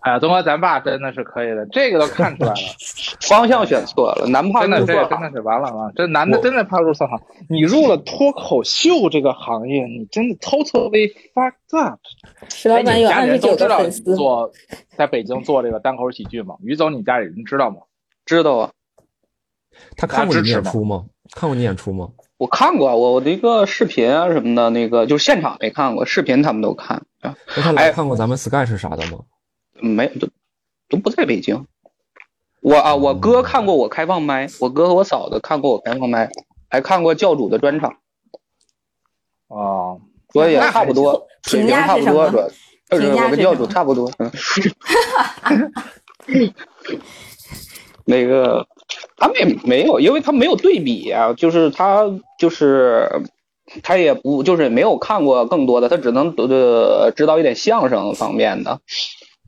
[0.00, 2.56] 哎呀，东哥，咱爸真的是可以的，这个都看出来了，
[3.28, 5.02] 方向选错了，男怕真的，入错行。
[5.02, 7.20] 这个真的是完了完了，这男的真的怕入错行。
[7.50, 11.98] 你入了脱口秀这个行业，你真的 totally fucked up。
[12.48, 14.50] 石老哎你家里板有二十九人都知道你个粉丝，做
[14.96, 16.54] 在北京做这个单口喜剧吗？
[16.62, 17.78] 于总，你家里人知道吗？
[18.24, 18.70] 知道啊，
[19.96, 21.06] 他看过你演出吗？
[21.32, 22.10] 看过你演出吗？
[22.38, 26.96] 我看过，我我的一个视频啊什么的，那个就是现场没看过，视频他们都看。
[27.20, 29.18] 啊那他哎来看过咱们 Sketch 啥的吗？
[29.80, 30.28] 没都
[30.88, 31.66] 都不在北京。
[32.60, 36.28] 我啊，我哥看过我开放麦，我哥和我嫂子看过我开放麦，
[36.68, 37.96] 还看过教主的专场，
[39.48, 40.00] 哦，
[40.32, 42.48] 所以也差不多，水平差不多，是什么
[42.90, 44.10] 主要就是我跟教主差不多。
[44.18, 44.30] 嗯
[48.04, 48.66] 那个
[49.16, 52.04] 他们也没有，因为他没有对比啊，就是他
[52.38, 53.08] 就是
[53.82, 58.80] 他也不就是没有看过更多的，他只能呃知道一点相声方面的，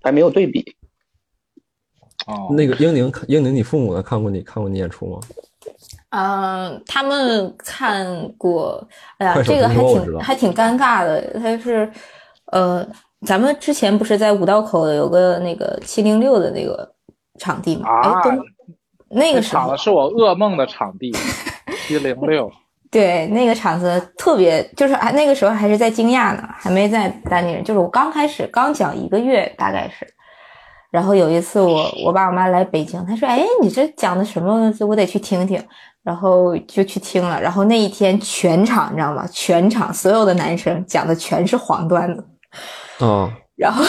[0.03, 0.75] 还没有对比。
[2.27, 4.03] 哦，那个英宁，英宁，你父母呢？
[4.03, 5.21] 看过你看过你演出吗？
[6.11, 8.87] 嗯，他们看过，
[9.19, 11.21] 哎呀这个还挺还挺尴尬的。
[11.39, 11.91] 他是，
[12.47, 12.87] 呃，
[13.27, 16.91] 咱们之前不是在五道口有个那个七零六的那个
[17.39, 17.89] 场地吗？
[17.89, 18.43] 啊哎，都
[19.11, 21.13] 那个时候场子是我噩梦的场地，
[21.87, 22.51] 七零六。
[22.91, 30.07] 对，那个场子特别，就是还那个时候还是在惊讶呢，还没在单立人，就是我刚开始刚讲一个月，大概是。
[30.91, 34.73] 然后有一次我我爸我妈来北京，他说：“哎，你这讲的什么？
[34.89, 35.63] 我得去听听。”
[36.03, 37.39] 然后就去听了。
[37.39, 39.29] 然后那一天全场你知道吗？
[39.31, 42.25] 全场所有的男生讲的全是黄段子。
[43.05, 43.85] 啊，然后，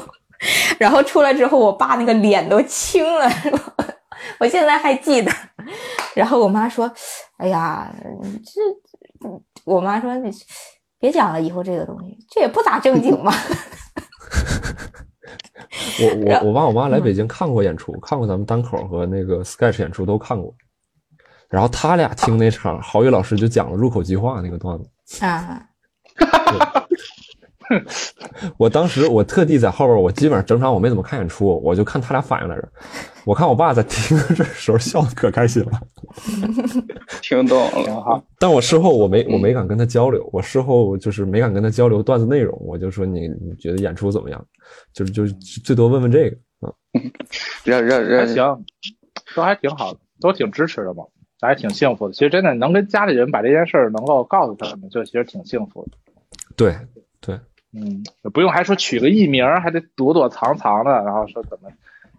[0.78, 3.26] 然后出来之后，我爸那个脸都青了，
[4.38, 5.32] 我现在还记得。
[6.14, 6.92] 然后我妈说
[7.38, 7.90] ：“哎呀，
[8.44, 8.60] 这……
[9.64, 10.30] 我妈说你
[10.98, 13.32] 别讲了，以后这个东西这也不咋正经嘛。
[16.00, 20.54] 我我我爸我妈来嗯北京看过演出，看过咱们单口和那个 Sketch 演出都看过。
[21.48, 24.90] 然后他俩听那场，郝宇老师就讲了入口即化那个段子。”
[25.24, 25.66] 啊，
[28.58, 32.68] 我当时我特地在后边，我基本上整场我没怎么看演出，我就看他俩反应来着。
[33.24, 35.70] 我看我爸在听这时候笑的可开心了，
[37.22, 44.46] 听懂挺了，好，但我事后我没我没敢跟他交流，我事后就是没敢跟他交流段子内容，我就说你你觉得演出怎么样？
[44.92, 46.72] 就是就是最多问问这个 啊。
[47.64, 48.64] 让让还让行，
[49.34, 51.04] 都还挺好的，都挺支持的嘛，
[51.40, 52.12] 咱还挺幸福的。
[52.12, 55.96] 其实真的能跟家里人把这件事儿能够告诉他们，就其实挺幸福的。
[56.56, 56.76] 对
[57.20, 57.40] 对，
[57.72, 61.70] 嗯，不用还说取个艺名，还得躲躲藏藏的，然后说怎么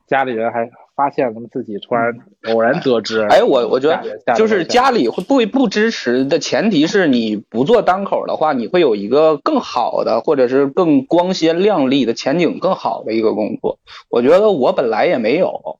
[0.07, 2.13] 家里人还发现他们自己突然
[2.47, 3.21] 偶然得知。
[3.23, 13.79] 哎，我我觉得就是家里会不会不支持的前提是你不做单口的话，你会有一个更好的或者是更光鲜亮丽的前景更好的一个工作。
[14.09, 15.79] 我觉得我本来也没有，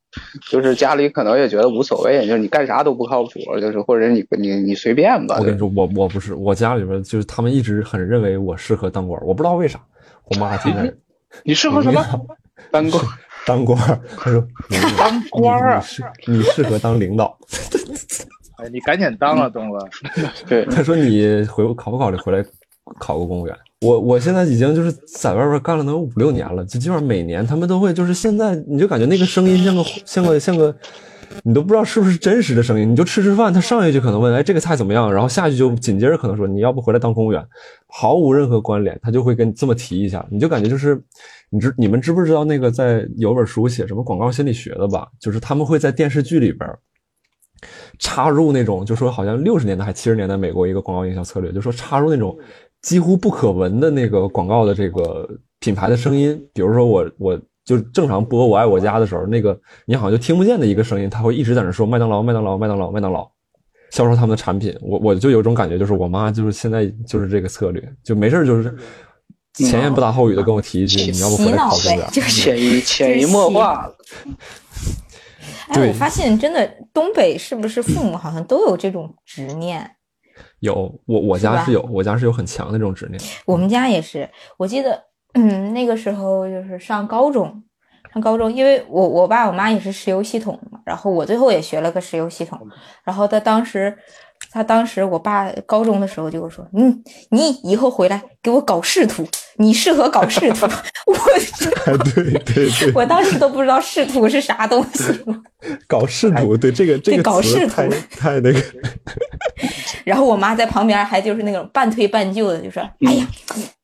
[0.49, 3.29] 就是家里可能也觉得无所谓，就是你干啥都不靠谱，
[3.61, 5.37] 就是或者你你你随便吧。
[5.39, 9.79] 我跟你说，我我不是，我家里边就是他们一直很认为我适合当官，我不知道为啥。
[10.25, 10.91] 我妈现在
[11.45, 12.03] 你适合什么？
[12.71, 12.99] 单工
[13.45, 13.77] 当官，
[14.17, 14.45] 他说
[14.97, 17.37] 当官儿啊你适你适合当领导。
[18.57, 19.79] 哎，你赶紧当啊，东哥！
[20.47, 22.43] 对，他说你回考不考虑回来
[22.99, 23.55] 考个公务员？
[23.81, 30.73] 我我现在已经就是在外边干了能有五六年了，就基本上每年他们都会就是现在你就感觉那个声音像个像个像个，
[31.43, 32.89] 你都不知道是不是真实的声音。
[32.89, 37.45] 你就吃吃饭，他上一句可能问哎这个菜怎么样，然后下一句就紧接着可能说你要不回来当公务员，
[37.87, 40.99] 毫无任何关联，他就会跟你这么提一下，你就感觉就是
[41.55, 45.07] 你知你们知不知道那个在有本书写什么广告心理学的吧？
[45.19, 46.69] 就是他们会在电视剧里边。
[47.97, 52.37] 插入那种，就说好像六十年代还七十年代美国一个广告营销策略，就说插入那种
[52.81, 55.27] 几乎不可闻的那个广告的这个
[55.59, 63.27] 品牌的声音，比如说我我就正常播《我爱我家》的时候，那个你好像就听不见的一个声音，他会一直在那说麦当劳麦当劳麦当劳麦当劳，
[63.89, 64.77] 销售他们的产品。
[64.81, 68.75] 我我就有种感觉，就是我妈就是现在就是这个策略，就没事就是
[69.63, 71.99] 前言不搭后语的跟我提一句，你要不回来考公务员，？
[71.99, 73.89] 呗就是潜移潜移默化。
[75.67, 79.89] 哎，对我发现真的东北是不是父母好像都有这种执念？
[80.59, 80.73] 有
[81.05, 83.21] 我我家是有我家是有很强的这种执念。
[83.45, 85.01] 我们家也是，我记得，
[85.33, 87.63] 嗯，那个时候就是上高中，
[88.13, 92.59] 上高中，因为我我爸我妈也是石油系统的嘛，然后我最后也学了个石油系统，
[93.03, 93.97] 然后他当时，
[94.51, 100.65] 他当时我爸高中的时候就跟我说，嗯，你以后回来给我搞仕途，你适合搞仕途，
[101.07, 101.17] 我
[102.15, 105.03] 对对对，我当时都不知道仕途是啥东西，
[105.87, 108.61] 搞仕途，对这个这个搞仕途太太那个。
[110.05, 113.27] 然后我妈在旁边还就是那种半推半就的，就说，哎呀，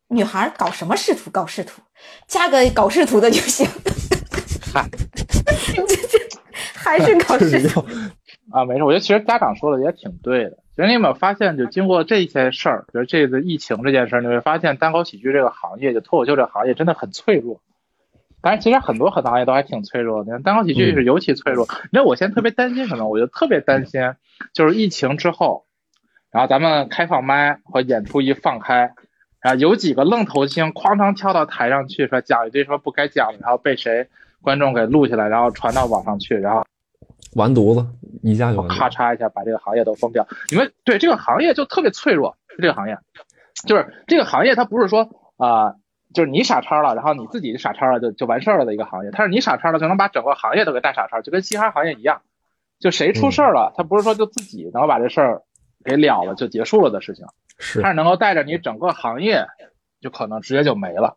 [0.08, 1.82] 女孩搞什么仕途，搞仕途，
[2.28, 3.68] 嫁个搞仕途的就行。
[4.72, 6.20] 这这，
[6.76, 7.70] 还是搞事情
[8.52, 8.84] 啊，没事。
[8.84, 10.58] 我觉得其实家长说的也挺对的。
[10.76, 17.62] 其实你有没有发现，就经过这些事儿，比如这次疫情这件事儿，你会发现单口喜剧这个行业，就脱口秀这个行业真的很脆弱。
[18.42, 21.68] 当然，其实很多很多行业都还挺脆弱的，单口喜剧是尤其脆弱。
[21.84, 23.08] 你知道我现在特别担心什么？
[23.08, 24.02] 我就特别担心，
[24.54, 25.66] 就是疫情之后，
[26.32, 28.94] 然后咱们开放麦和演出一放开，
[29.42, 34.08] 然后，有几个愣头青哐当跳到台上去，说讲一堆说不该讲的，然后被谁
[34.42, 36.66] 观众给录下来，然后传到网上去，然后
[37.36, 37.86] 完犊子，
[38.22, 40.28] 一下就咔嚓一下把这个行业都封掉。
[40.50, 42.98] 你们对这个行业就特别脆弱，这个行业
[43.68, 45.76] 就是这个行业，它不是说啊。
[46.14, 49.12] 就是你傻叉了，然后你自己傻叉了，就就完事儿了的一个行业。
[49.12, 52.22] 它是你傻叉了，就能把整个行业都给带傻叉，就跟嘻哈行业一样。
[52.82, 55.44] 就谁出事儿了，他不是说就自己能够把这事儿
[55.86, 57.26] 给了了就结束了的事情，
[57.58, 59.46] 是他是能够带着你整个行业，
[60.02, 61.16] 就可能直接就没了。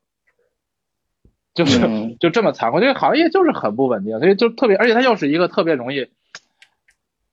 [1.54, 1.80] 就是
[2.20, 6.08] 就这么残酷，这个行业就是很不稳定，所以就特别，而且它又是一个特别容易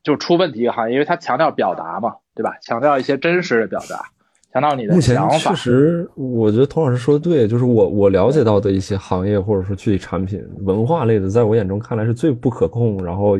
[0.03, 2.57] 就出问题的行业，因为它强调表达嘛，对吧？
[2.61, 4.05] 强调一些真实的表达。
[4.53, 13.39] 强调你的目前确实，我觉得童老师说的对，就是我我了解到的一些行业或者说具体产品文化类的，在我眼中看来是最不可控，然后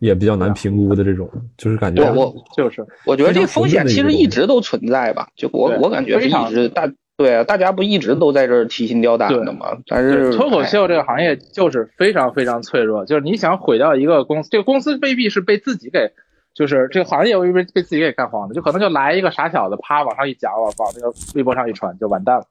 [0.00, 9.76] 也比较难评估的这种，就是感觉我就是我觉得这个风险其实一直都存在吧，就我我感觉是一直大对啊，大家不一直都在这儿提心吊胆的吗？
[9.88, 16.12] 但是脱口秀这个行业就是非常非常脆弱，就是你想毁掉一个公司，这个公司未必是被自己给。
[16.54, 22.46] 就是这个行业，我以为被自己给干黄的，就可能就来一个傻小子，啪往上一讲，往往那个微博上一传，就完蛋了。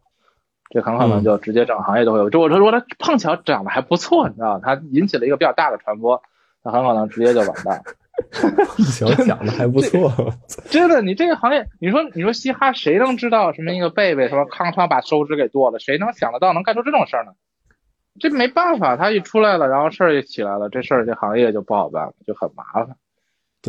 [0.70, 2.30] 这很可能就直接整个行业都会有。
[2.30, 6.22] 就我说，如果他碰巧长得还不错，你知道他引起了一个比较大的传播，
[6.64, 7.82] 那很可能直接就完蛋。
[7.84, 7.94] 碰
[8.98, 10.12] 巧讲的还不错，
[10.70, 15.80] 真的，你这个行业，你说你说嘻哈，谁能知道什么一个贝贝什么康康把手指给剁了？
[15.80, 17.32] 谁能想得到能干出这种事儿呢？
[18.20, 22.96] 这没办法，他一出来了，然后事儿也起来了，这事儿这行业就不好办了，就很麻烦。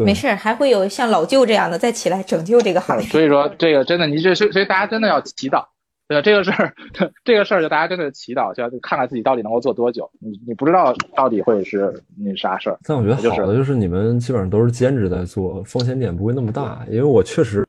[0.04, 3.06] 没事，还会有像老舅这样的再起来拯救这个行业。
[3.08, 5.66] 所以说，这个真的，你这所所以大家真的要祈祷。
[6.08, 6.72] 对这个事儿，
[7.22, 10.10] 这个事儿就大家真的祈祷，就要看看自己到底能够做多久。
[10.18, 12.78] 你你不知道到底会是那啥事儿。
[12.84, 16.82] 但我觉得好的就是你们基本上都是兼职在做，风险点不会那么大。
[16.88, 17.66] 因为我确实，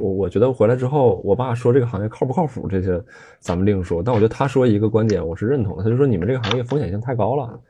[0.00, 3.00] 我我觉得回来之后，我爸说这个行业靠不靠谱这些
[3.38, 4.02] 咱们另说。
[4.02, 7.60] 但我觉得他说一个观点我是认同的，他就说你们这个行业风险性太高了。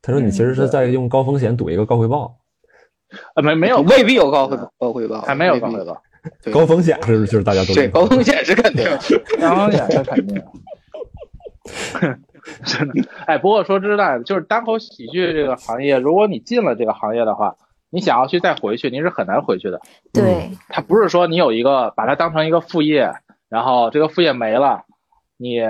[0.00, 2.38] 他说你其实是在用高风险赌一个高回报。
[3.34, 6.00] 呃，没没有，未必有高回高回报，还没有高回报，
[6.52, 8.84] 高风险是就是大家都对高风险是肯定，
[9.40, 10.42] 高风险是肯定，
[12.64, 13.08] 真的。
[13.26, 17.56] 哎，不过说实在的，就是单口喜剧这个行业，如果你进了这个行业的话，
[17.90, 19.80] 你想要去再回去，你是很难回去的。
[20.12, 23.12] 对，它不是说你有一个把它当成一个副业，
[23.48, 24.84] 然后这个副业没了，
[25.36, 25.60] 你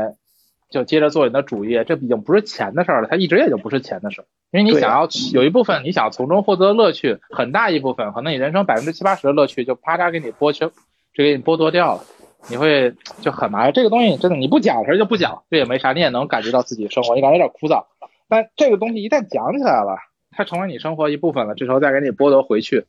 [0.70, 4.24] 就接着做你的主业，这已经不是钱的事儿了，它一直也就不是钱的事儿。
[4.50, 10.66] 因为你想要有一部分你想从中获得乐趣，很大一部分可能你人生百分之七八十的乐趣就啪嚓给你剥去，
[11.14, 12.02] 就给你剥夺掉了，
[12.48, 13.72] 你会就很麻烦。
[13.72, 17.85] 这个东西真的你不讲的时候就不讲，这也没啥，你也能感觉到自己生活，你感觉有点枯燥。
[18.28, 19.96] 但这个东西一旦讲起来了，
[20.31, 22.85] 它成为你生活一部分了，这时候再给你剥夺回去，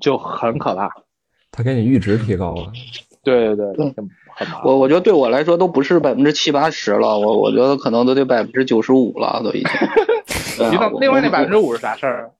[0.00, 0.92] 就很可怕。
[1.50, 2.72] 它给你阈值提高了。
[3.26, 3.92] 对对对，
[4.62, 10.70] 我我觉得对我来说都不是百分之七八十了，我我觉得可能都得百分之九十五了，都已经。
[11.00, 12.30] 另外那百分之五是啥事儿？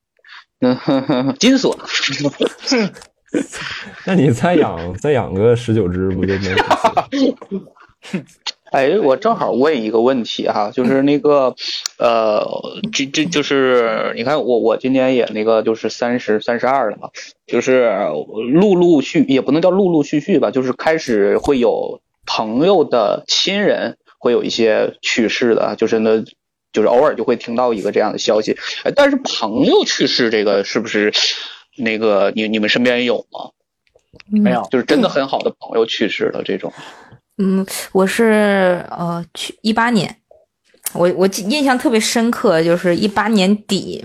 [0.60, 1.76] 嗯， 金锁。
[4.06, 6.54] 那你再养再养个十九只不就没？
[8.70, 11.54] 哎，我正好问一个问题哈，就是那个，
[11.98, 12.44] 呃，
[12.92, 17.10] 这这就是你看我我今年也那个就是三十三十二了嘛，
[17.46, 17.90] 就是
[18.52, 26.24] 陆陆续也不能叫陆陆续续吧，就是开始会有朋友的亲人会有一些去世的，就是那。
[26.72, 28.54] 就是偶尔就会听到一个这样的消息，
[28.94, 31.10] 但是朋友去世这个是不是
[31.78, 33.48] 那个你你们身边有吗？
[34.26, 36.70] 没有，就是真的很好的朋友去世了这种。
[36.76, 37.05] 嗯，
[37.38, 40.16] 嗯我是呃去一八年，
[40.94, 44.04] 我我印象特别深刻，就是一八年底，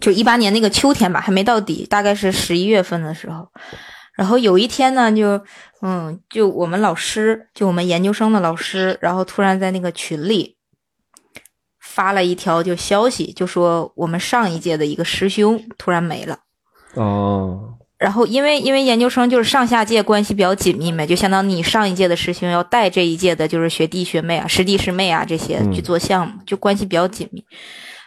[0.00, 3.48] 就一八年那个秋天吧，还没到底，大概是十一月份的时候，
[4.16, 5.44] 然后有一天呢，就
[5.82, 10.56] 嗯，就我们老师，就我们研究生的老师，然后突然在那个群里。
[11.78, 16.40] 发了一条就消息，就说我们上一届的一个师兄突然没了。
[16.92, 17.75] 哦。
[17.98, 27.44] 然后因为因为研究生就是上下届关系比较紧密嘛，就相当于你上一届的师兄要带这一届的就是学弟学妹啊、师弟师妹啊这些去做项目，就关系比较紧密。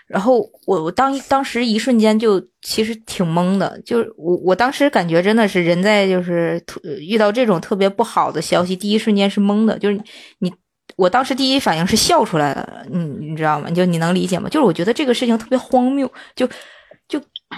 [0.07, 6.63] 然后我我当当时一瞬间就其实挺懵的，就是我我当时感觉真的是人在就是
[6.99, 9.99] 遇到这种特别不好的消息，第一瞬间是懵的，就是
[10.39, 10.51] 你。
[10.95, 12.97] 我当时第一反应是笑出来了，你
[13.29, 13.69] 你知道吗？
[13.69, 14.49] 就你能理解吗？
[14.49, 16.53] 就是我觉得这个事情特别荒谬，就就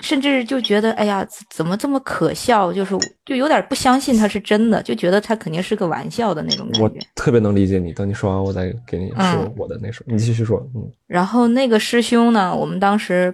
[0.01, 2.71] 甚至就觉得哎呀，怎么这么可笑？
[2.71, 6.99] 就是就有点不相信他是真的，就觉得他肯定是个玩笑的那种感我觉。
[7.15, 7.91] 特别能理解你。
[7.91, 10.03] 等你说完，我再给你嗯说我的那首。
[10.07, 10.59] 你继续说。
[10.73, 13.33] 嗯然后那个师兄呢，我们当时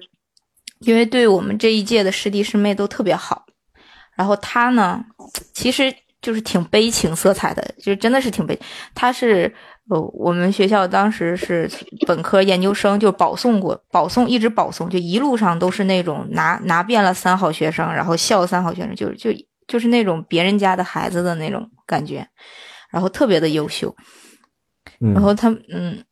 [0.80, 3.46] 因为对我们这一届的师弟师妹都特别好，
[4.16, 5.04] 然后他呢，
[5.54, 8.60] 其实就是挺悲情色彩的，就是真的是挺悲。
[8.96, 9.54] 他是
[9.90, 11.70] 呃，我们学校当时是
[12.06, 19.30] 本科研究生，就保送过，保送一直保送，就一路上都是那种拿拿遍了三好学生，然后校三好学生，就就
[19.68, 22.28] 就是那种别人家的孩子的那种感觉，
[22.90, 23.96] 然后特别的优秀。
[25.00, 26.04] 嗯，然后他嗯，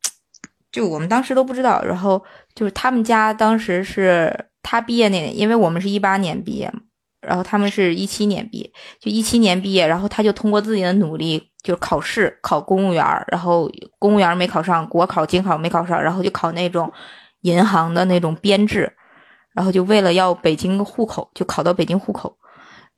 [0.72, 2.22] 就我们当时都不知道，然后
[2.54, 6.80] 就是他们家当时是他毕业那年，因为我们是一八年毕业嘛，
[7.20, 8.70] 然后他们是一七年毕业，
[9.00, 16.90] 就一七年毕业，然后他就通过自己的努力，就考试考公务员，然后公务员没考上，国考、京考没考上，然后就考那种
[17.40, 18.92] 银行的那种编制，
[19.52, 22.38] 然后就为了要北京户口，就考到北京户口。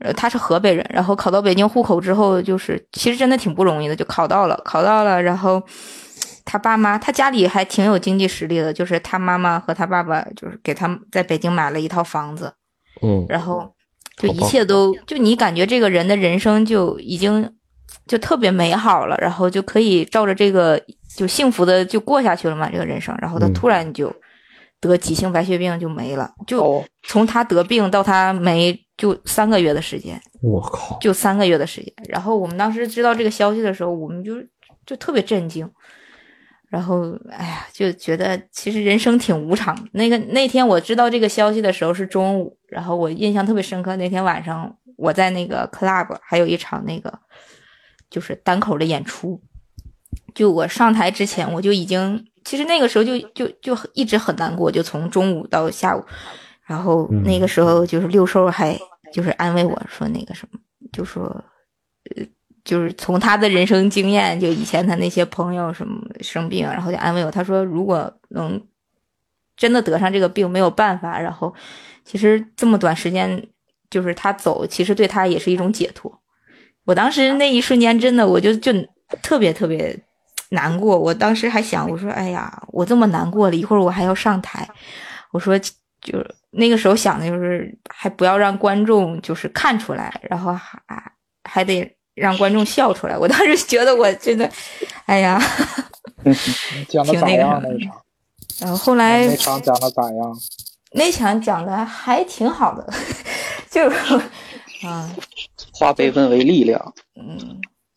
[0.01, 5.61] 呃，他是河北人，然后考到北京户口之后，就是其实真的挺不容易的，就考到了，考到了，然后
[6.45, 12.53] 他爸妈，他家里还挺有经济实力的，就是他妈妈和他爸爸就是给他在北京买了一套房子，
[13.03, 13.75] 嗯然后
[14.16, 17.53] 就一切都就你感觉这个人的人生就已经
[18.07, 20.80] 就特别美好了，然后就可以照着这个
[21.16, 24.14] 就幸福的就过下去了嘛，这个人生，然后他嗯突然就
[24.80, 30.20] 得急性白血病就没了，就哦，从他得病到他没就三个月的时间。
[30.41, 31.93] 我靠，就三个月的时间。
[32.09, 34.36] 然后我们当时知道这个消息的时候，我们就
[34.86, 35.68] 就特别震惊。
[36.70, 39.74] 然后，哎呀，就觉得其实人生挺无常。
[39.93, 43.97] 那个那天我知道这个消息的时候是中午，然后我印象特别深刻。
[43.97, 47.11] 那天晚上我在那个 club 还有一场那个
[48.11, 49.41] 就是单口的演出，
[50.35, 56.05] 就我上台之前我就已经，其实那个时候就就就一直很难过，就从中午到下午。
[56.65, 58.79] 然后那个时候就是六兽还
[59.13, 60.59] 就是安慰我说那个什么，
[60.93, 61.25] 就说，
[62.15, 62.23] 呃，
[62.63, 68.63] 就是从他的人生经验，就以前他那些朋友什么生病，然后就安慰我，他说如果能
[69.57, 71.55] 真的得上这个病，没有办法，然后
[72.05, 73.49] 其实这么短时间，
[73.89, 76.21] 就是他走，其实对他也是一种解脱。
[76.89, 78.72] 我当时那一瞬间，真的我就就
[79.20, 79.95] 特别特别
[80.49, 80.99] 难过。
[80.99, 84.66] 我当时还想，我说哎呀，我这么难过了，一会儿我还要上台，
[85.30, 85.68] 我说就
[86.53, 90.80] 那个时候想的就是，还不要让观众就是看出来，然后还
[91.45, 93.18] 还得让观众笑出来。
[93.18, 94.51] 我当时觉得我真的，
[95.05, 95.39] 哎呀，
[96.89, 98.03] 讲的咋挺那个什么样那一场？
[98.61, 100.34] 然后后来那场讲的咋样？
[100.93, 102.91] 那场讲的还挺好的，
[103.70, 103.97] 就是
[104.86, 105.11] 啊，
[105.79, 106.81] 化悲愤为力量。
[107.14, 107.39] 嗯，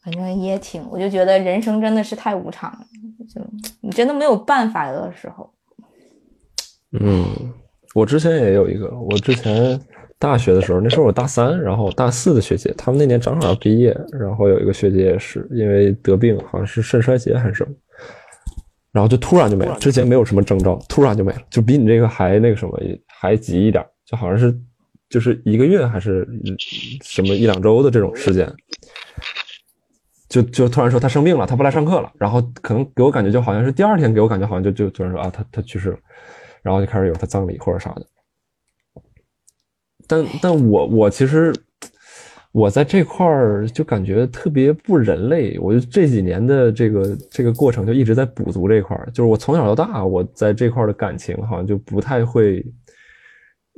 [0.03, 2.79] 反正也挺，我就觉得人生真的是太无常了，
[3.34, 3.41] 就
[3.82, 5.51] 你真的没有办法有的时候。
[6.99, 7.25] 嗯，
[7.95, 9.79] 我之前也有一个，我之前
[10.19, 17.73] 大学的时候，那时候我大三，然后大四的学姐，他们那年正好要毕业，然后有一个学姐也是因为得病，好像是肾衰竭还是什么，
[18.91, 22.77] 然后就突然就没了，之前没有什么征兆，突然就没了，就比你这个还那个什么
[23.07, 24.53] 还急一点，就好像是
[25.12, 26.28] 就是一个月还是
[27.03, 28.51] 什么一两周的这种时间。
[30.30, 35.97] 就就突然说他生病了，他不来上课了，然后可能给我感觉就好像是第二天给我感觉好像就就突然说啊他他去世了，
[36.62, 38.07] 然后就开始有他葬礼或者啥的。
[40.07, 41.53] 但但我我其实
[42.53, 52.66] 我在这块儿就感觉特别不人类，我就这几年的这个这个过程就一直在补足这块儿，就是我从小到大我在这块儿的感情好像就不太会。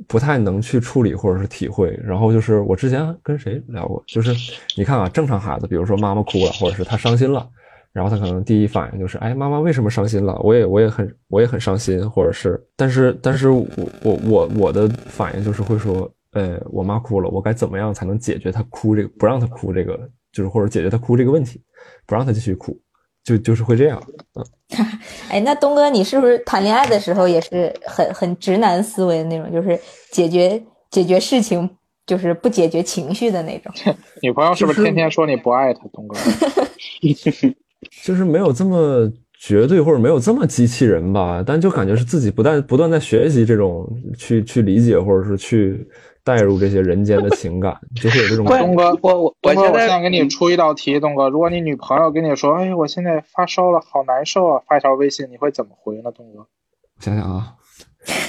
[0.08, 4.34] 不太能去处理或者是体会，然后就是我之前跟谁聊过，就是
[4.76, 7.48] 你看啊，正常孩子，比如说妈妈哭了，或者是他伤心了，
[7.92, 10.38] 然后他可能第一反应就是，哎，妈妈为什么伤心了？
[10.42, 13.66] 我也我也很我也很伤心，或者是，但是但是我
[14.02, 19.98] 我我我的反应就是会说，呃，我妈哭了，我该怎么样才能解决她哭这个，不让她哭这个，
[20.32, 21.62] 就是或者解决她哭这个问题，
[22.06, 22.76] 不让她继续哭，
[23.24, 24.02] 就就是会这样，
[24.34, 24.44] 嗯。
[25.30, 29.78] 哎，那东哥，你是不是谈恋爱的时候也是很很直男思维的那种，就是
[30.10, 30.60] 解决
[30.90, 31.68] 解决事情，
[32.06, 33.72] 就是不解决情绪的那种？
[34.20, 36.16] 女朋友是不是天天说你不爱她，东哥？
[38.02, 39.08] 就是没有这么
[39.38, 43.86] 绝对，或者没有这么机器人吧，但就感觉是自己不断不断在学习这种
[44.18, 45.86] 去去理解，或者是去
[46.24, 48.46] 带入这些人间的情感，就会有这种。
[48.46, 56.38] 东哥，我我我现在给你出一道题，东哥，如果你女朋友跟你说，哎，我现在发烧了，好难受啊，发一条微信，你会怎么回呢，东哥？
[56.40, 56.46] 我
[57.04, 57.54] 想想啊，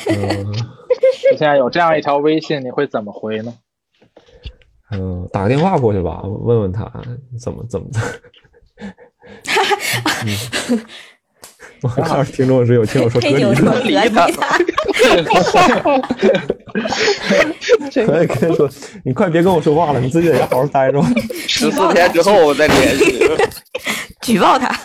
[0.09, 0.57] 嗯你
[1.37, 3.53] 现在有这样一条微信，你会怎么回呢？
[4.91, 6.91] 嗯， 打个电话过去吧，问问他
[7.39, 7.87] 怎么怎么。
[11.85, 14.25] 我看听众是有听友说 隔离的，配酒说隔离他，
[18.07, 18.67] 我也跟他说，
[19.05, 21.07] 你快别跟我说话了，你自己在家好好待着吧。
[21.47, 23.19] 十四天之后我再联系。
[24.21, 24.75] 举报他。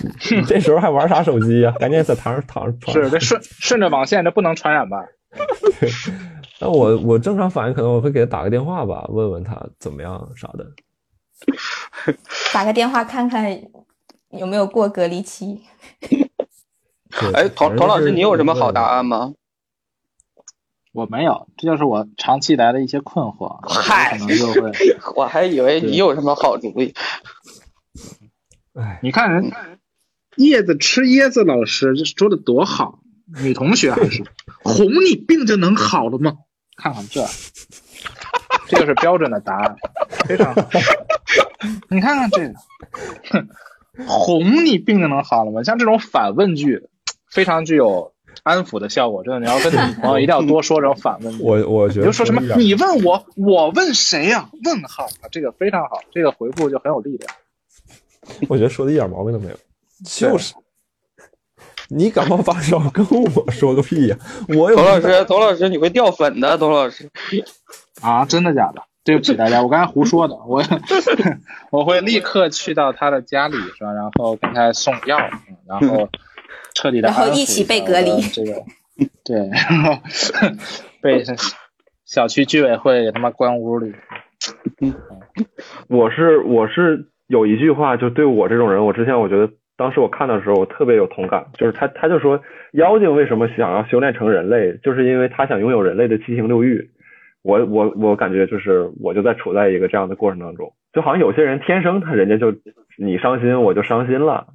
[0.47, 2.95] 这时候还玩啥手机呀、赶紧在躺上躺上床。
[2.95, 4.99] 是这顺顺着网线，这不能传染吧？
[6.61, 10.67] 那我我正常反应可能我会给他打个电话吧，问问他怎么样啥的。
[12.53, 13.59] 打个电话看看
[14.31, 15.63] 有没有过隔离期。
[17.11, 18.83] 对哎，童童老师，你有什么好答？
[18.83, 19.33] 案吗？
[20.93, 23.61] 我没有，这就是我长期以来的一些困惑。
[23.69, 24.73] 嗨可能就会，
[25.17, 26.95] 我还以为你有什么好主意。
[28.75, 29.53] 哎，你看人
[30.37, 33.01] 叶子吃椰子老师这说的多好，
[33.43, 34.25] 女同学还是
[34.63, 36.39] 哄你病就能好了吗？
[36.77, 37.25] 看看这，
[38.69, 39.77] 这就是标准的答案，
[40.27, 40.63] 非常好。
[41.91, 42.55] 你看看这个，
[43.31, 43.49] 哼，
[44.09, 45.63] 哄你病就能好了吗？
[45.63, 46.89] 像这种反问句，
[47.31, 48.13] 非常具有
[48.43, 49.23] 安抚的效果。
[49.23, 51.39] 真的，你要跟女朋友一定要多说这种反问。
[51.41, 57.35] 我我觉得你就说什么你问我，我问谁呀、问号啊，这个非常好，这个回复就很有力量。
[58.49, 59.57] 我觉得说的一点毛病都没有，
[60.05, 60.55] 就是
[61.89, 64.17] 你感冒发烧跟我说个屁呀、
[64.49, 67.11] 我有董老师，董老师，你会掉粉的，董老师。
[68.01, 68.83] 啊，真的假的？
[69.03, 70.63] 对不起大家，我刚才胡说的，我
[71.71, 73.93] 我会立刻去到他的家里是吧？
[73.93, 75.19] 然后给他送药，
[75.49, 76.09] 嗯然后
[76.75, 78.63] 彻底的然后一起被隔离这个
[79.25, 80.03] 对，然后
[81.03, 81.25] 被
[82.05, 83.95] 小区居委会给他妈关屋里。
[85.89, 92.41] 我是我是有一句话，就对我这种人，我之前我觉得当时我看的时候，我特别有同感，就是他他就说
[92.73, 96.91] 妖精为什么想要修炼成人类，就是因为他想拥有人类的七情六欲。
[97.43, 102.53] 我我我感觉就是我就在处在一个这样的过程当中，就好像有些人天生他人家就
[102.99, 104.49] 你伤心我就伤心了，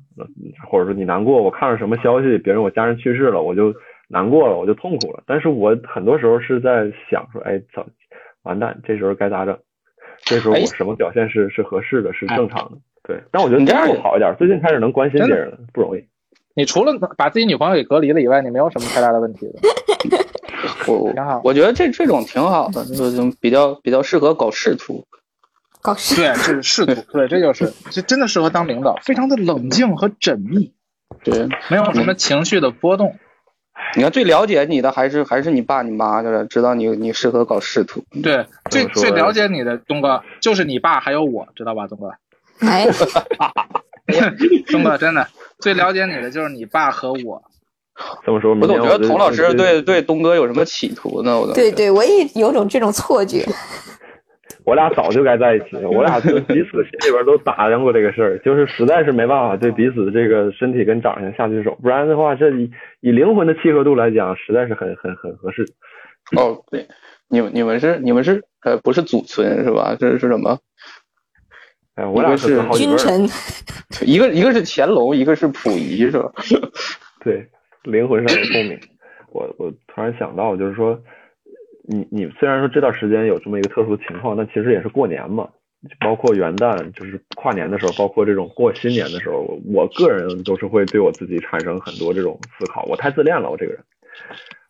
[0.70, 3.74] 或者说你难过，我看了什么消息，别人我家人去世了，我就
[4.08, 5.24] 难过了，我就痛苦了。
[5.26, 7.86] 但是我很多时候是在想说，哎，操，
[8.44, 9.58] 完蛋，这时候该咋整？
[10.24, 12.78] 这时候哎我什么表现是是合适的，是正常的。
[13.04, 16.04] 对，但我觉得你这样好一点，最近开始能关心别人了，不容易。
[16.56, 19.60] 你除了把自己女朋友给隔离了以外，你没有什么太大的问题的。
[20.88, 25.04] 我挺好我觉得这这种挺好的，就是比较比较适合搞仕途。
[25.86, 26.16] 搞事。
[26.16, 30.74] 对，这是仕途，对，这就是这真的适合当领导，非常的冷静和缜密，
[31.24, 33.16] 对，没有什么情绪的波动。
[33.96, 38.04] 你看最了解你的还是还是你爸你妈，就是知道你你适合搞仕途。
[38.24, 42.10] 对，最最了解你的东哥就是你爸还有我，知道吧，东哥？
[42.66, 42.88] 哎，
[44.72, 45.28] 东哥真的
[45.60, 47.44] 最了解你的就是你爸和我。
[48.26, 51.40] 这么说，我总觉得童老师就对对东哥有什么企图呢？
[51.40, 53.46] 我总对对，我也有种这种错觉。
[54.64, 62.72] 我俩早就该在一起了，我俩就彼此心里边都打量过这个事儿，就是实在是没办法对彼此这个身体跟长相下去手，不然的话，这以
[63.02, 65.66] 以灵魂的契合度来讲，实在是很很很合适。
[66.36, 66.88] 哦，对，
[67.30, 69.96] 你们你们是你们是呃不是祖孙是吧？
[70.00, 70.58] 这是什么？
[71.96, 73.28] 哎，我俩是君，臣，
[74.06, 76.32] 一个一个是乾隆，一个是溥仪是吧？
[77.24, 77.48] 对，
[77.84, 78.80] 灵魂上的共鸣。
[79.32, 81.00] 我我突然想到，就是说，
[81.88, 85.50] 你你虽然说这段时间有这么一个特殊情况，但其实也是过年嘛，
[86.00, 89.42] 包括元旦，就是跨年的时候，包括这种过新年的时候，
[89.74, 92.84] 我个人都是会对我自己产生很多这种思考。
[92.90, 93.82] 我太自恋了，我这个人。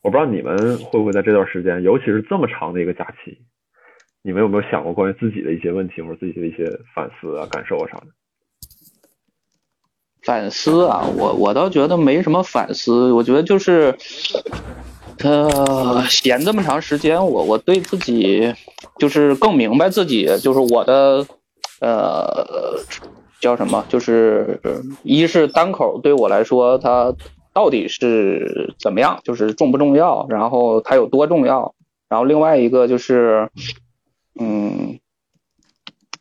[0.01, 3.39] 我不知道你们会不会在这段时间，尤其是这么长的一个假期，
[4.21, 8.07] 你们有没有想过关于自己的一些问题或者自己的一些反思啊、感受啊啥的？
[10.25, 13.95] 反思啊，我我倒觉得没什么反思，我觉得就是，
[15.23, 18.53] 呃，闲这么长时间，我我对自己
[18.97, 21.25] 就是更明白自己，就是我的，
[21.79, 22.43] 呃，
[23.39, 23.85] 叫什么？
[23.87, 24.59] 就是
[25.03, 27.13] 一是单口对我来说，它
[27.53, 31.75] 到底是怎么样，就是重不重要，然后它有多重要，
[32.09, 33.49] 然后另外一个就是，
[34.39, 34.99] 嗯。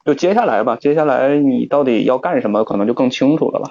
[0.04, 3.70] 就接下来吧，接下来你到底要干什么，可能就更清楚了吧。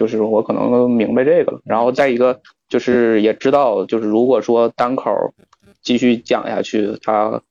[0.00, 2.40] 就是我可能明白这个了，然后再一个
[2.70, 5.34] 就是也知道，就是如果说单口
[5.82, 7.42] 继续讲下去，他，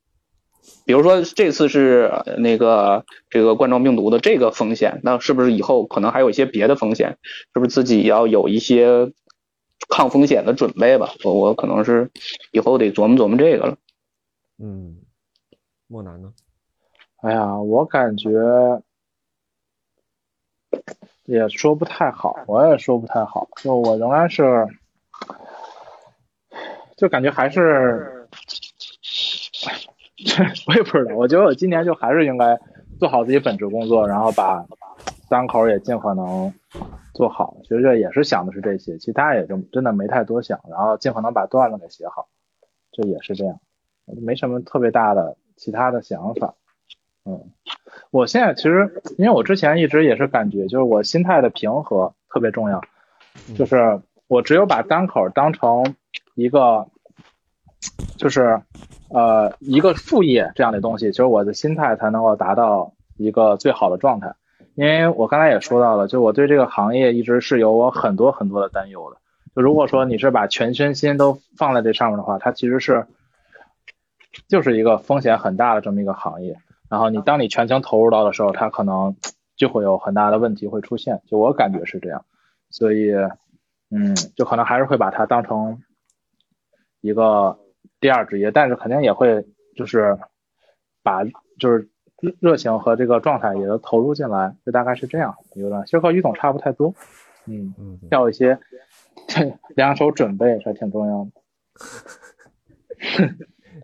[0.84, 7.20] 比如说这次是呃那个这个冠状病毒的这个风险，那是不是以后可能还有一些别的风险？
[7.54, 9.12] 是不是自己要有一些
[9.88, 11.12] 抗风险的准备吧？
[11.24, 12.10] 我我可能是
[12.52, 13.78] 以后得琢磨琢磨这个了。
[14.58, 14.98] 嗯，
[15.86, 16.34] 莫南呢？
[17.18, 18.32] 哎呀，我感觉
[21.30, 24.66] 也说不太好，我也说不太好，就我仍然是，
[26.98, 28.28] 就感觉还是，
[30.66, 32.60] 我也不知道，我觉得我今年就还是应该
[32.98, 34.66] 做好自己本职工作，然后把
[35.30, 36.52] 单口也尽可能
[37.14, 37.58] 做好。
[37.62, 42.28] 其实这也是想的是这些，其他也就真的没太多想，然后尽可能把段子给写好，
[42.92, 43.60] 这也是这样，
[44.20, 46.56] 没什么特别大的其他的想法。
[47.30, 47.52] 嗯，
[48.10, 52.82] 我现在其实因为我之前一直也是感觉，就是我心态的平和特别重要，
[53.56, 55.96] 就是我只有把单口当成
[56.34, 56.88] 一个，
[58.18, 58.62] 就是
[59.10, 64.34] 呃一个副业这样的东西，其实我的心态才能够达到一个最好的状态。
[64.74, 69.18] 因为我刚才也说到了，就我对这个行业一直是有我很多很多的担忧的。
[69.54, 73.06] 就如果说你是把全身心都放在这上面的话，它其实是
[74.48, 76.58] 就是一个风险很大的这么一个行业。
[76.90, 79.16] 然后你当你全情投入到的时候，它可能
[79.56, 82.26] 就会有很大的问题会出现，就我感觉是这样，
[82.70, 83.14] 所以，
[83.92, 85.84] 嗯，就可能还是会把它当成
[87.02, 87.60] 一个
[88.00, 90.18] 第二职业，但是肯定也会就是
[91.04, 91.24] 把
[91.60, 91.90] 就是
[92.40, 95.84] 热情和这个状态也都投入进来，就大概是这样一个。
[95.86, 96.96] 其实和于总差不太多，
[97.46, 97.74] 嗯，
[98.10, 98.60] 要一些
[99.76, 101.32] 两手准备还挺重要的。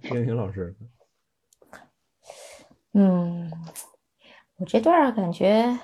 [0.15, 0.75] 燕婷老师。
[2.97, 3.51] 嗯，
[4.55, 5.77] 我这段感觉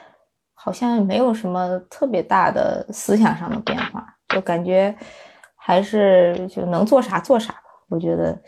[0.54, 4.96] 好像没有什么特别大的思想上的变化，就感觉
[5.58, 7.60] 还是就能做啥做啥吧。
[7.90, 8.42] 我觉得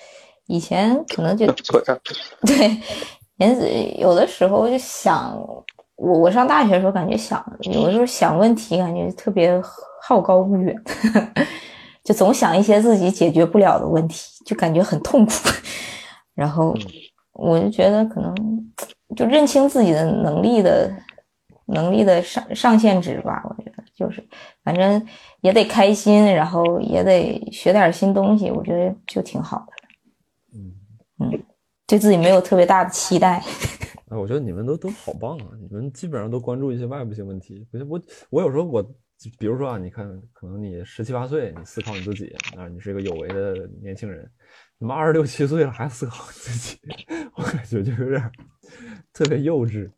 [0.45, 1.45] 以前可能就
[2.45, 2.82] 对，
[3.36, 5.38] 人有的时候就想，
[5.97, 9.61] 我我上大学的时候感觉想，有的时候想问题感觉特别
[10.01, 10.74] 好高骛远，
[12.05, 15.34] 就总想一些自己解决不了的问题，就感觉很痛苦，
[16.34, 16.74] 然后。
[17.34, 18.34] 我就觉得可能
[19.16, 20.92] 就认清自己的能力的
[21.66, 23.44] 能力的上上限值吧。
[23.50, 24.24] 我觉得就是，
[24.64, 25.06] 反正
[25.42, 28.50] 也得开心，然后也得学点新东西。
[28.52, 29.74] 我觉得就挺好的。
[30.56, 30.74] 嗯
[31.20, 31.44] 嗯，
[31.88, 33.42] 对自己没有特别大的期待。
[34.10, 35.48] 哎，我觉得你们都都好棒啊！
[35.60, 37.68] 你们基本上都关注一些外部性问题。
[37.90, 38.84] 我，我有时候我，
[39.40, 44.30] 比如说啊，你看，可能你十七八岁，你思考你自己啊，你是一个有为的年轻人。
[44.84, 46.78] 你们二十六七岁了还思考自己，
[47.36, 48.30] 我感觉就有点
[49.14, 49.90] 特别幼稚。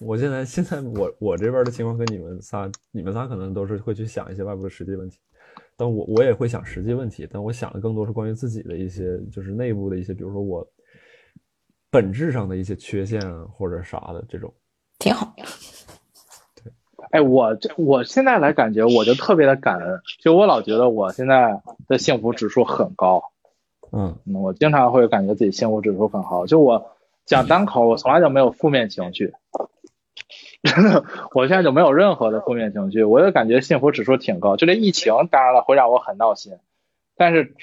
[0.00, 5.20] 我现在现在我我这边的情况跟你们仨，你们仨可能都是会去想一些外部的实际问题，
[5.76, 10.68] 但我我也会想实际问题，但我想的更多是关于自己的一些，就是内部的一些，比如说我
[11.88, 14.52] 本质上的一些缺陷或者啥的这种。
[14.98, 15.32] 挺好。
[16.56, 16.72] 对，
[17.12, 23.22] 哎，我这我现在来感觉我就特别的感恩，就我老觉得我现在的幸福指数很高。
[23.92, 26.46] 嗯，我经常会感觉自己幸福指数很高。
[26.46, 26.90] 就我
[27.24, 29.32] 讲单口，我从来就没有负面情绪，
[31.34, 34.56] 我现在就没有任何的负面情绪，我就感觉幸福指数挺高。
[34.56, 36.54] 就这疫情，当然了，会让我很闹心，
[37.16, 37.54] 但是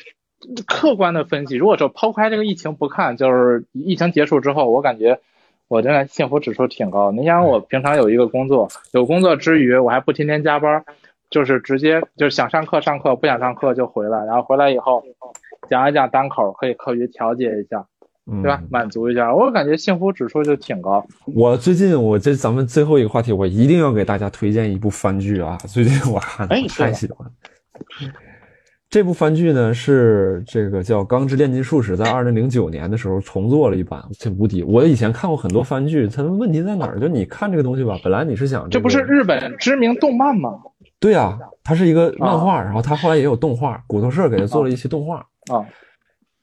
[0.67, 5.19] 客观的分析，如果说抛开这个疫情不看，就是疫情结束之后，我感觉
[5.67, 7.11] 我真的幸福指数挺高。
[7.11, 10.85] 你想，我平常有一个工作，有工作之余，我还不天天加班，
[11.29, 15.03] 就是直接就是想上课上课，不想上课就回来，然后回来以后。
[15.69, 17.85] 讲一讲单口可以课余调节一下，
[18.25, 18.61] 对吧？
[18.69, 21.05] 满足一下，我感觉幸福指数就挺高。
[21.25, 25.57] 我最近我这咱们最后一个话题，我一定要给大家推荐一部番剧啊！
[25.67, 27.29] 最近我看的太喜欢。
[28.87, 34.63] 这部番剧呢是这个叫《钢之炼金术士》，在二零零九年的时候重做了一版，这无敌！
[34.63, 36.97] 我以前看过很多番剧，它的问题在哪儿？
[36.97, 40.51] 就你看这个东西吧，本来你是想这不是日本知名动漫吗？
[40.97, 45.25] 对啊，它是一个漫画，然后它后来也有动画，骨头社给它做了一期动画。
[45.51, 45.65] 啊，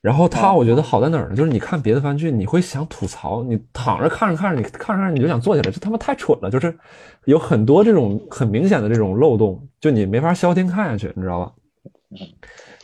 [0.01, 1.37] 然后他我觉得好在哪儿呢？
[1.37, 6.51] 就是你看别的番剧，你会想吐槽，你躺着看着看着，你看着看着你就想坐起来，这他妈太蠢了！
[6.51, 6.77] 就是
[7.25, 11.53] 有很多这种很明显的这种漏洞，就你没法消停看下去，你知道吧？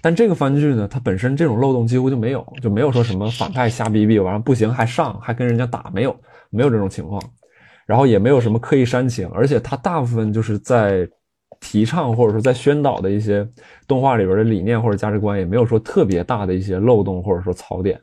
[0.00, 6.16] 但这个番剧呢，它本身这种漏洞几乎就没有，就没有说什么反派瞎逼逼，完了不行还上还跟人家打，没有
[6.50, 7.20] 没有这种情况，
[7.86, 11.08] 然后也没有什么刻意煽情，而且它大部分就是在。
[11.60, 13.46] 提倡或者说在宣导的一些
[13.86, 18.00] 动画里边的理念或者价值观，也没有说特别大的一些漏洞或者说槽点，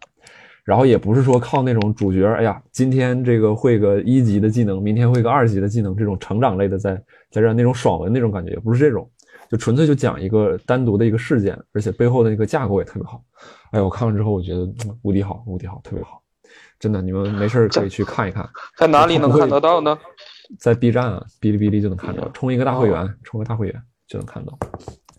[0.64, 6.96] 然后也不是说靠那种主角，哎呀，今天这个会个一级的技能，明天会个二级的技能，这种成长类的在
[7.32, 9.10] 在这那种爽文那种感觉，也不是这种，
[9.50, 13.24] 就纯粹就讲一个单独的一个事件，而且背后的那个架构也特别好。
[13.72, 14.68] 哎，我看完之后我觉得
[15.04, 16.22] 无敌好，无敌好，特别好，
[16.80, 18.48] 真的，你们没事可以去看一看。
[18.78, 19.98] 在哪里能看得到呢？
[20.60, 24.58] 在 B 站啊，哔哩哔哩就能看到，充一个大会员，充个大会员就能看到。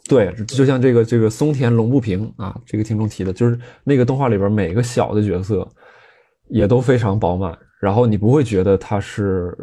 [0.08, 5.68] 对，就像这个这个松田龙不平啊，这个听众提的，就是那个动画里边每个小的角色
[6.48, 9.56] 也都非常饱满，然后你不会觉得它是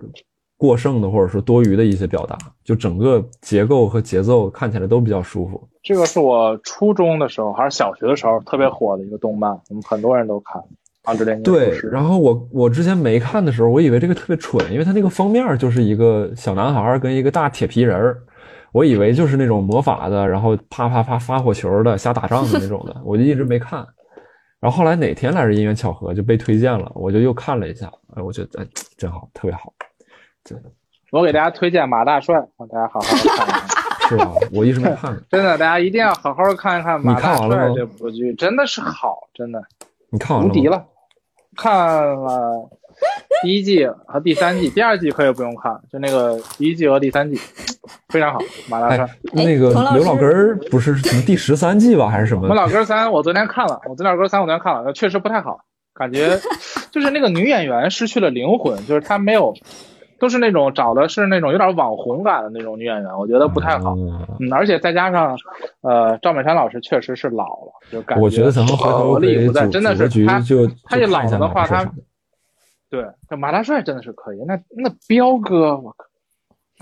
[0.58, 5.66] 过剩的或者说多余的一些表达，就整个结构和节奏看起来都比较舒服。
[5.82, 10.62] 这个是我初中的时候还是小学的时候特别火的一个动漫，我们很多人都看。
[11.44, 18.18] 对然后我我之前没看的时候，我以为这个特别蠢，因为它那个封面就是一个小男孩跟一个大铁皮人儿，
[18.72, 23.86] 我以为就是那种魔法的，然后啪啪啪发火球的、瞎打仗的那种的， 我就一直没看。
[24.62, 29.74] 然后后来哪天来着因缘巧合就被推荐了，我就又看了一下，哎，我觉得哎真好，特别好，
[30.46, 30.72] 真的
[31.12, 33.64] 我给大家推荐马大帅，让大家好好看一看。
[34.10, 34.34] 是吧？
[34.54, 35.18] 我一直没看。
[35.30, 39.62] 真的，大家一定要好好看一看《马大帅这部剧，真的是好，真的
[40.10, 40.50] 你看完了？
[40.50, 40.86] 无敌了。
[41.56, 42.70] 看了
[43.44, 47.40] 第一季和第三季，第二季可以不用看，就那个第一季和第三季
[48.10, 48.40] 非常好。
[48.70, 52.56] 马大帅哎，，那个刘老根儿不是什么第十三季吧，还是什么我们？
[52.56, 55.60] 老根三，我昨天看了，我昨天老哥三我昨天看了，确实不太好，
[55.94, 56.40] 感觉
[56.92, 59.54] 就是那个女演员失去了灵魂，就是她没有，
[60.24, 63.94] 都是那种找的是那种有点网红感的那种女演员，我觉得不太好。
[63.98, 65.38] 嗯嗯，而且再加上，
[65.82, 71.84] 呃，赵本山老师确实是老了，就感觉我觉得咱们回头活力不在，真的是他就他一老的话，他
[72.90, 76.06] 对这马大帅真的是可以，那那彪哥，我靠，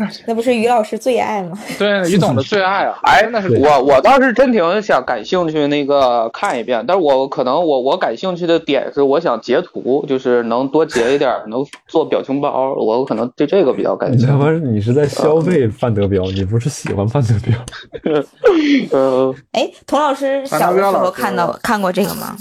[0.27, 1.57] 那不是于老师最爱吗？
[1.77, 14.43] 对于总的最爱啊， 哎那是我我倒是真挺想感兴趣那个看一遍，但是我可能我我感兴趣的点是我想截图，就是能多截一点，能做表情包，我可能对这个比较感你他兴趣。
[14.45, 18.21] 妈你是在消费范德彪，你不是喜欢范德彪。
[18.91, 22.35] 呃， 哎，童老师小的时候看到看过这个吗？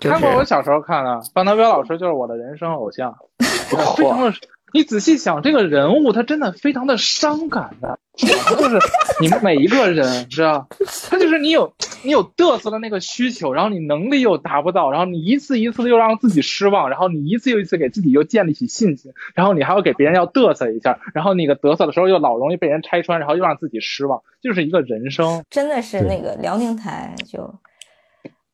[0.00, 4.32] 就是看过，我小时候看的，范德彪老师就是我的人生偶像，非常的。
[4.72, 8.26] 你仔细想，这个人物他真的非常的伤感的，就
[8.68, 8.78] 是
[9.20, 10.68] 你们每一个人，知道，
[11.08, 25.44] 他就是你有你有嘚瑟的那个需求，然后你能力又达不到，然后你一次一次的又让自己失望，然后你一次又一次给自己又建立起信心，然后你还要给别人要嘚瑟一下，然后那个嘚瑟的时候又老容易被人拆穿，然后又让自己失望，就是一个人生。
[25.50, 27.38] 真的是那个辽宁台就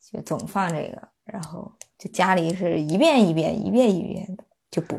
[0.00, 4.98] 就总放这个，然后就家里是一遍一遍一遍一遍的就播。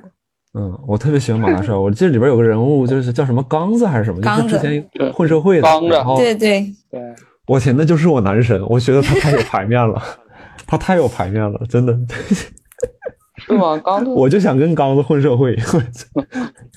[0.58, 5.62] 嗯，我特别喜欢马大帅，我记得里边有个人物就是叫什么刚子还是什么，刚就是之前混社会的。
[5.62, 6.99] 刚子然后对对，对，
[7.45, 10.01] 我天，那就是我男神，我觉得他太有排面了，
[10.66, 11.95] 他太有排面了，真的，
[13.38, 13.78] 是吗？
[13.86, 15.55] 刚子 我就想跟刚子混社会。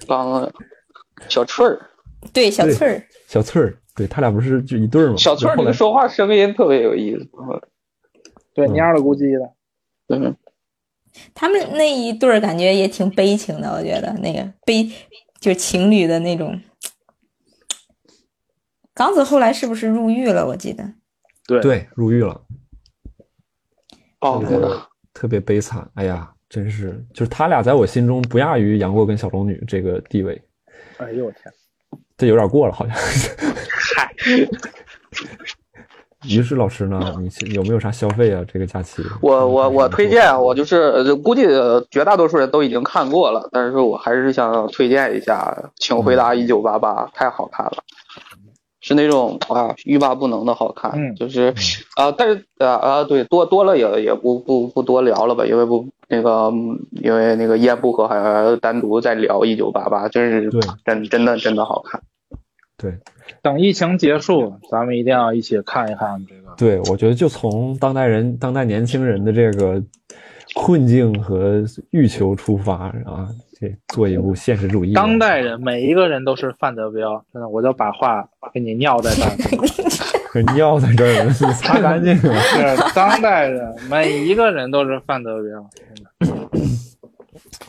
[0.07, 0.53] 刚子
[1.29, 1.81] 小翠儿，
[2.33, 5.17] 对小翠儿，小翠儿，对他俩不是就一对儿吗？
[5.17, 7.27] 小翠儿后来那个说话声音特别有意思。
[8.55, 9.51] 对，嗯蔫儿了咕叽的。
[10.07, 10.19] 对，
[11.35, 14.85] 他们那一对儿感觉也挺悲情的，我觉得那个悲
[15.41, 16.61] 就是情侣的那种。
[18.95, 20.47] 刚子后来是不是入狱了？
[20.47, 20.93] 我记得
[21.47, 22.43] 对对入狱了，
[24.21, 24.69] 哦，特别
[25.15, 25.91] 特别悲惨。
[25.95, 30.41] 哎呀，真是，就是他俩在我心中不亚于杨过跟小龙女这个地位，
[30.99, 31.53] 哎呦我天！
[32.19, 32.97] 这有点过了，好像。
[33.97, 34.15] 嗨，
[36.29, 38.45] 于是老师呢，你有没有啥消费啊？
[38.53, 39.03] 这个假期？
[39.23, 41.47] 我我我推荐，我就是呃估计
[41.91, 47.79] 绝大多数人都已经看过了，但是我还是想推荐一下《请回答一九八八》，太好看了，
[48.81, 51.55] 是那种啊欲罢不能的好看，嗯就是
[51.97, 60.51] 啊，但是啊啊对，多多了也也不不不多聊了吧，因为不那个嗯因为那个一言不合还要单独再聊一九八八，真是
[60.85, 62.01] 真真的真的好看。
[62.81, 62.99] 对
[63.43, 66.55] 等疫情结束，咱们一定要一起看一看这个。
[66.57, 69.83] 对，我觉得就从当代人、当代年轻人的这个
[70.55, 73.29] 困境和欲求出发啊，
[73.59, 74.95] 这做一部现实主义。
[74.95, 79.31] 当代人每一个人都是范德彪，真的，我就把话给你尿在这儿。
[80.33, 82.35] 可尿在这儿擦干净了。
[82.41, 86.51] 是当代人每一个人都是范德彪，真的。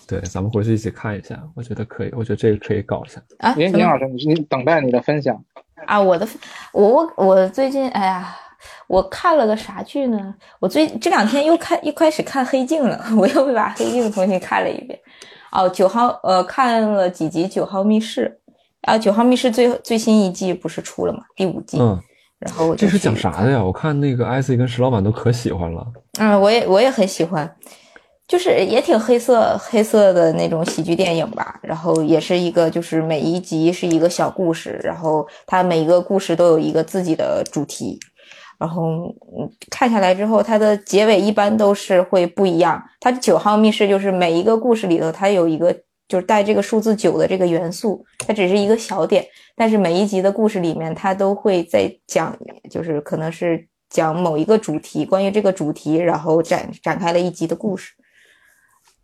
[0.08, 3.22] 对，咱们回去一起看一下，我觉得可以，我觉得这个可以搞一下。
[3.40, 5.42] 啊，林林老师，你你等待你的分享。
[5.86, 6.28] 啊，我的
[6.74, 8.36] 我我我最近哎呀，
[8.88, 10.36] 我看了个啥剧呢？
[10.60, 15.00] 我最这两天又看又开始看《黑镜》了，我又把《黑镜》重新看了一遍。
[15.52, 18.40] 哦，九号呃看了几集《九号密室》，
[18.92, 21.24] 啊，《九号密室最》最新一季不是出了吗？
[21.36, 21.80] 第五季。
[21.80, 22.00] 嗯，
[22.40, 23.64] 然后我这是讲啥的呀？
[23.64, 25.86] 我看那个艾 c 跟石老板都可喜欢了。
[26.20, 27.56] 嗯，我也我也很喜欢，
[28.32, 31.60] 就是也挺黑色黑色的那种喜剧电影吧。
[31.62, 38.00] 然后也是一个，就是每一集是一个小故事，然后它每一个故事都有一个自己的主题。
[38.58, 38.84] 然后
[39.38, 42.82] 嗯，看下来之后，它的结尾一般都是会不一样。
[43.02, 45.76] 它九号密室就是每一个故事里头，它有一个
[46.08, 49.26] 就是带这个数字九的这个元素，它只是一个小点，
[49.58, 52.34] 但是每一集的故事里面，它都会在讲，
[52.70, 57.92] 就是可能是讲某一个主题，关于这个主题，然后展展开了一集的故事。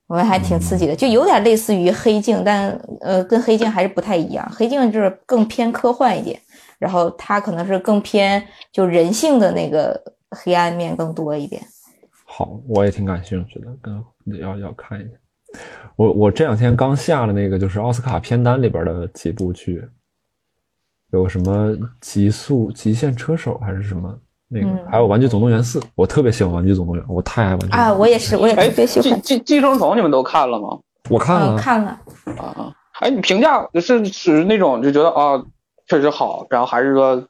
[0.08, 2.70] 我还挺刺激的，就有点类似于黑镜，但
[3.02, 4.50] 呃，跟黑镜还是不太一样。
[4.56, 6.40] 黑镜就是更偏科幻一点，
[6.80, 8.42] 然后它可能是更偏
[8.72, 10.02] 就人性的那个
[10.32, 11.62] 黑暗面更多一点。
[12.26, 14.04] 好，我也挺感兴趣的，跟
[14.40, 15.10] 要要看一下。
[15.96, 19.84] 我我这两天刚下了那个就是奥斯卡片单里边的几部剧，
[21.12, 24.18] 有什么《极速极限车手》还是什么
[24.50, 29.22] 那个，嗯还有《玩具总动员四》，我特别喜欢《玩具总动员》，我太爱玩具总动员啊，我也是，我也哎，特别喜欢。
[29.22, 30.78] 寄寄寄生虫你们都看了吗？
[31.10, 32.00] 我看了，嗯，看了，
[32.38, 35.42] 啊，哎，你评价是是那种就觉得啊
[35.88, 37.24] 确实好，然后还是说，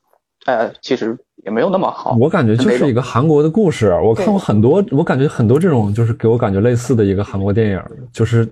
[0.46, 2.16] 哎，其实也没有那么好。
[2.20, 3.92] 我感觉就是一个韩国的故事。
[4.04, 7.82] 我看过很多，我感觉很多这种就是给我感觉类似的一个韩国电影，
[8.12, 8.48] 就是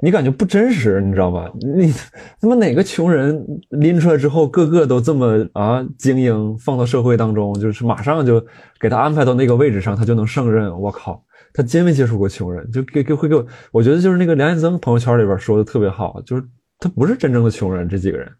[0.00, 1.50] 你感觉不真实，你知道吧？
[1.76, 1.92] 你
[2.40, 8.44] 他妈哪个穷人拎出来之后，个个都这么啊精英，放到社会当中，就是马上就
[8.80, 10.80] 给他安排到那个位置上，他就能胜任。
[10.80, 11.22] 我靠！
[11.54, 16.42] 他真没接触过穷人，就给给会给我，我觉得就是那个梁彦增朋友圈里边说的特别好，就是
[16.78, 18.30] 他不是真正的穷人，这几个人，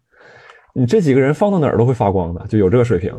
[0.75, 3.11] 你这几个人放到哪儿都会发光的，就有这个水平。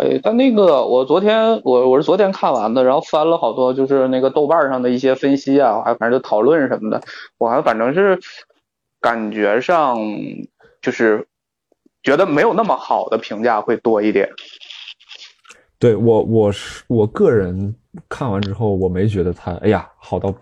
[0.00, 7.02] 哎，但那个我昨天我我是昨天看完的，然后翻了好多就是那个豆瓣上的一些分析啊，还反正就讨论什么的，
[7.38, 8.18] 我还反正是
[9.00, 9.98] 感觉上
[10.80, 11.26] 就是
[12.02, 14.28] 觉得没有那么好的评价会多一点。
[15.78, 17.74] 对我，我是我个人
[18.08, 20.34] 看完之后，我没觉得它，哎呀，好到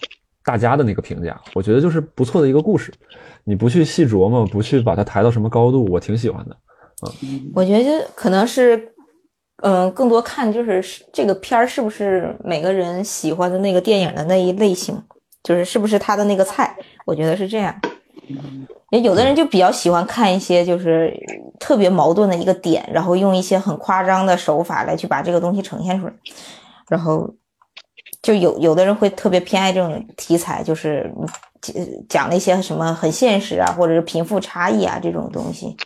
[0.44, 1.40] 大家的那个评价。
[1.54, 2.92] 我觉得就是不错的一个故事，
[3.44, 6.56] 你不去细琢磨，不去把它抬到什么高度，我挺喜欢的。
[7.54, 8.92] 我觉得可能是，
[9.62, 10.82] 嗯、更多看就是
[11.12, 15.02] 这个片儿是不是每个人喜欢的那个电影的那一类型，
[15.42, 16.76] 就是是不是他的那个菜。
[17.04, 17.74] 我觉得是这样。
[18.90, 21.12] 也有的人就比较喜欢看一些就是
[21.58, 26.12] 特别矛盾的一个点，然后用一些很夸张的手法来去把这个东西呈现出来，
[26.88, 27.28] 然后
[28.22, 31.12] 就有有的人会特别偏爱这种题材，就是
[32.08, 35.76] 讲了一些什么很现实啊，或者是贫富差异啊这种东西。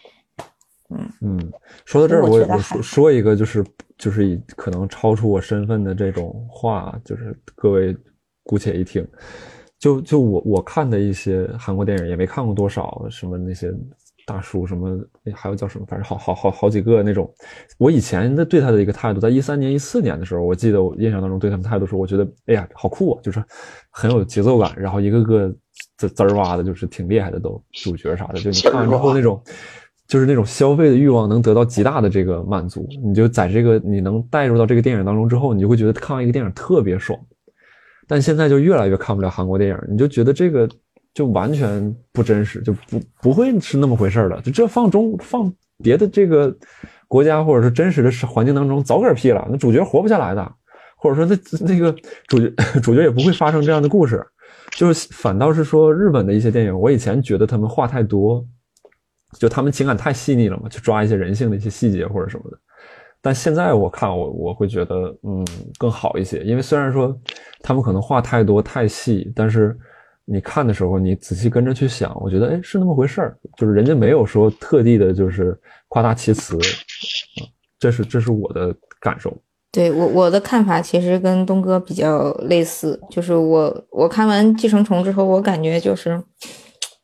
[1.22, 1.52] 嗯，
[1.92, 3.62] 说到这儿，我我说说一个就是
[3.98, 7.94] 就是以可能超出我身份的这种话，就是各位
[8.44, 9.06] 姑且一听。
[9.78, 13.70] 就就我我看的一些韩国电影也没看过多少，什么那些
[14.24, 17.30] 大叔什么，哎还有叫什么，反正好好好好几个那种。
[17.76, 23.44] 我以前的对他的一个态度，在一三年、一四年的时候，我记得我印象当中对他们态度是，我觉得哎呀好酷啊，就是
[23.90, 25.54] 很有节奏感，然后一个个
[25.98, 29.38] 滋滋儿哇的，就是挺厉害的都主角啥的，就你看完之后那种。
[30.08, 37.18] 就是那种消费的欲望能得到极大的这个满足，你就在这个你能带入到这个电影当中之后，你就会觉得看完一个电影特别爽。
[38.06, 40.68] 但现在就越来越看不了韩国电影，你就觉得这个
[41.14, 44.40] 就完全不真实，就不不会是那么回事儿了。
[44.42, 45.50] 就这放中放
[45.82, 46.54] 别的这个
[47.08, 50.52] 国家或者是真实的环境当中，早嗝屁了，那主角活不下来的，
[50.98, 51.94] 或者说那那个
[52.26, 54.22] 主角 主角也不会发生这样的故事。
[54.72, 58.44] 就是反倒是说日本的一些电影，我以前觉得他们话太多。
[59.38, 62.58] 就他们情感太细腻了嘛，去抓一些人性的一些细节或者什么的。
[63.20, 65.46] 但现在我看我我会觉得嗯
[65.78, 67.16] 更好一些，因为虽然说
[67.60, 69.78] 他们可能话太多太细，但是
[70.24, 75.56] 你看的时候你仔细跟着去想，我觉得哎是那么回事儿，就是人家没有说特地的就是
[75.88, 77.46] 夸大其词，嗯，
[77.78, 79.32] 这是这是我的感受。
[79.70, 86.22] 对我我的看法其实跟东哥比较类似，就是我我看完《寄生虫》之后，我感觉就是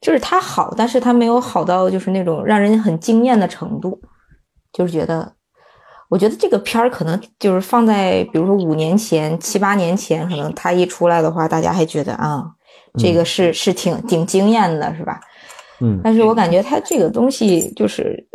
[0.01, 4.01] 就是它好，但是它没有好到就是那种让人很惊艳的程度，
[4.73, 5.33] 就是觉得，
[6.09, 12.45] 我觉得这个片儿可能就是放在比如说五年前、七八年前，可能它一出来的话，大家还觉得啊，
[12.99, 15.21] 这个是是挺挺惊艳的，是吧？
[15.81, 18.27] 嗯，但是我感觉它这个东西就是。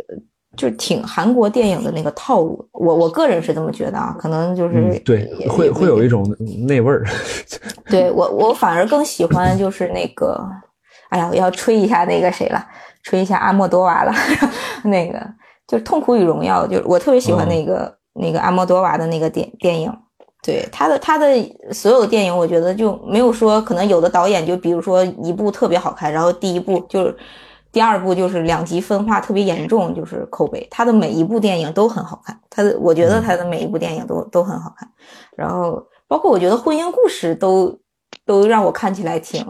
[0.56, 6.24] 就挺韩国电影的那个套路，我我个人是这么觉得啊，可能就是、嗯、对，会会有一种
[6.68, 7.04] 那味儿。
[7.90, 10.40] 对我我反而更喜欢就是那个，
[11.08, 12.66] 哎呀，我要吹一下那个谁了，
[13.02, 14.12] 吹一下阿莫多瓦了，
[14.84, 15.18] 那个
[15.66, 17.84] 就是《痛苦与荣耀》，就是我特别喜欢那个、
[18.14, 19.92] 嗯、那个阿莫多瓦的那个电电影。
[20.42, 21.26] 对他的他的
[21.72, 27.16] 所有的电影，我觉得就没有说可能有的导演就比如说一部特别好看，然后第一部就是。
[27.74, 30.64] 第二部就是两极分化特别严重，就是口碑。
[30.70, 34.88] 他的每一部电影都很好看，他的我觉得他的每一部电影都都很好看。
[35.36, 37.76] 然后包括我觉得婚姻故事都
[38.24, 39.44] 都让我看起来挺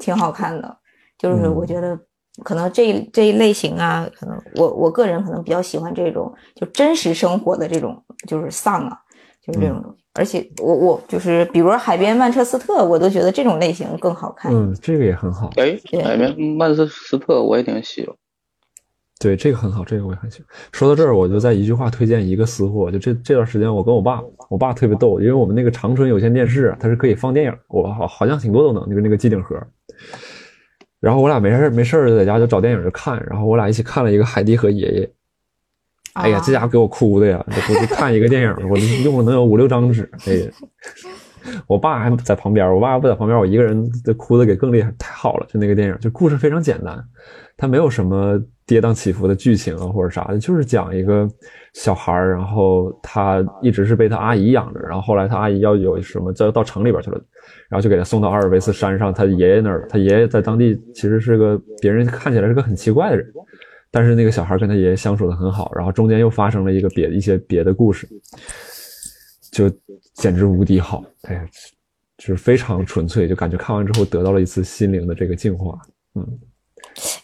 [0.00, 0.76] 挺好看的。
[1.24, 1.98] 就是我觉得
[2.42, 8.98] 可能这这一类型啊，可能我我个人可能比较喜欢这种就真实生活的这种就是丧啊，
[9.44, 9.82] 就是这种。
[9.84, 14.54] 嗯而且我我就是比如说海边曼彻斯特，我都觉得这种类型更好看。
[14.54, 15.50] 嗯，这个也很好。
[15.56, 18.14] 哎，海边曼彻斯特我也挺喜欢。
[19.18, 20.46] 对，这个很好，这个我也很喜欢。
[20.70, 29.60] 说到这儿，我就在一句话推荐一个私货，就这这段时间，我跟我爸，我爸特别逗，因为我们那个长春有线电视，它是可以放电影，我好好像挺多都能，就是那个机顶盒。
[31.04, 35.06] 然后我俩没事没事就在家就找电影就看，然后我俩一起看了一个《海蒂和爷爷》。
[36.14, 37.44] 哎呀，这家伙给我哭的呀！
[37.50, 40.10] 这不是看一个电影， 我用了能有五六张纸。
[40.26, 40.50] 哎呀，
[41.66, 43.86] 我爸还在旁边，我爸不在旁边，我一个人
[44.16, 45.46] 哭的给更厉害，太好了！
[45.52, 47.04] 就那个电影，就故事非常简单，
[47.56, 51.28] 它没有什么跌宕起伏的剧情啊或者啥的，就是讲一个
[51.74, 57.16] 小孩儿，然后他一直是被他阿姨养着，然后后来他阿姨要有什么，就到城里边去了，
[57.68, 63.26] 然后就给他送到阿尔卑斯山上，他爷爷那儿，他爷爷在当地其实是个别人看起来是个很奇怪的人，
[63.90, 68.08] 但是那个小孩跟他爷爷相处的很好，然后中间又发生了一个别一些别的故事。
[69.52, 69.70] 就
[70.14, 71.46] 简直无敌好，哎呀，
[72.18, 75.78] 就是非常纯粹，就感觉看完之后得到了一次心灵的这个净化。
[76.16, 76.26] 嗯，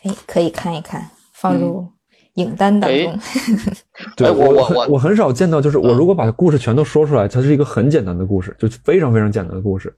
[0.03, 1.87] 哎，可以看一看，放入
[2.35, 3.19] 影单当中。
[4.17, 9.95] 对我我我很少见到，就是我如果把故事全都说出来，它是一个很简单的故事，就非常非常简单的故事。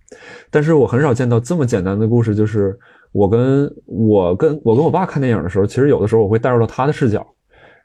[0.51, 2.77] 但是我很少见到这么简单的故事，就是
[3.13, 7.27] 我跟我跟我跟我爸看电影的时候，其实有的时候我会带入到他的视角。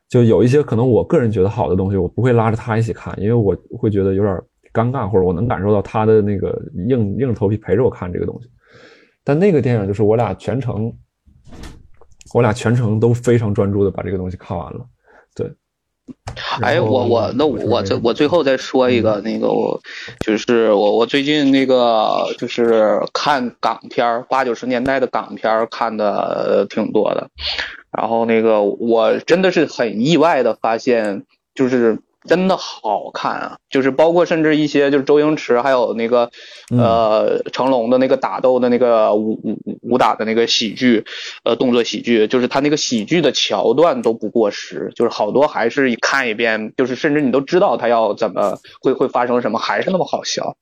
[0.09, 6.57] 就有一些可能我个人觉得好的东西，我不会拉着他一起看，因为我会觉得有点尴尬，或者我能感受到他的那个
[6.87, 8.49] 硬硬着头皮陪着我看这个东西。
[9.25, 10.89] 但那个电影就是我俩全程，
[12.33, 14.85] 我俩全程都非常专注的把这个东西看完了。
[15.35, 15.51] 对，
[16.61, 19.79] 哎，我我那我我就是这我最后再说一个那个我
[20.19, 27.29] 就是我我最近那个就是看港片儿八九十年代的港片儿看的呃挺多的，
[27.91, 31.23] 然后那个我真的是很意外的发现，
[31.53, 33.57] 就是真的好看啊！
[33.69, 36.29] 就是包括甚至一些就是周星驰还有那个
[36.69, 41.03] 呃成龙的那个打斗的那个武武武打的那个喜剧，
[41.43, 50.55] 呃动作喜剧，就是他那个喜剧的桥段都不过时，就是好多还是一看一遍，就是甚至你都知道他要怎么会会发生什么，还是那么好笑。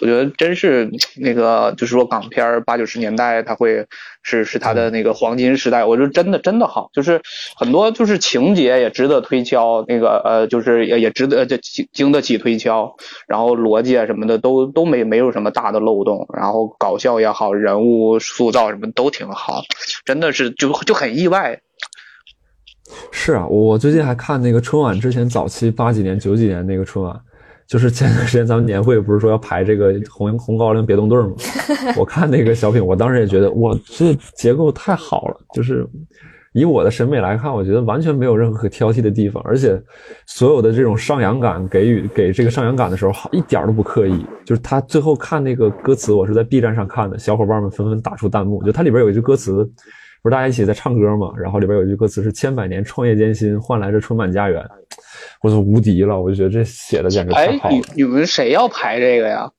[0.00, 3.86] 我觉得真是那个就是说港片儿八九十年代他会
[4.22, 7.20] 是是他的那个黄金时代，我觉得真的真的好，就是
[7.56, 12.94] 很多就是情节也值得推敲，那个呃就是也也值得这经经得起推敲，
[13.26, 19.62] 然后逻辑啊什么的都都没没有什么大的漏洞，然后搞笑也好，人物塑造什么都挺好，
[20.04, 21.60] 真的是就就很意外。
[23.10, 27.18] 是啊，我最近还看那个春晚之前早期八几年九几年那个春晚，
[27.72, 31.34] 就是前段时间咱们年会不是说要排这个红红高粱别动队儿吗？
[31.96, 35.88] 我看那个小品，我当时也觉得哇，这结构太好了，就是
[36.52, 39.82] 以我的审美来看，我觉得完全没有任何可挑剔的地方，而且
[40.26, 44.22] 所有的这种上扬感给予给这个上扬感的时候，好一点儿都不刻意。
[44.44, 49.66] 就是他最后看那个歌词，我是在 B 站上看的，小伙伴们纷纷打出弹幕，就它里边有一句歌词。
[50.22, 51.32] 不是大家一起在唱歌嘛？
[51.36, 54.64] 然后里边有一句歌词是“千百年创业艰辛，换来这春满家园”，
[55.42, 56.20] 我就无敌了！
[56.20, 57.82] 我就觉得这写的简直太哎好，了你。
[57.96, 59.50] 你们谁要排这个呀？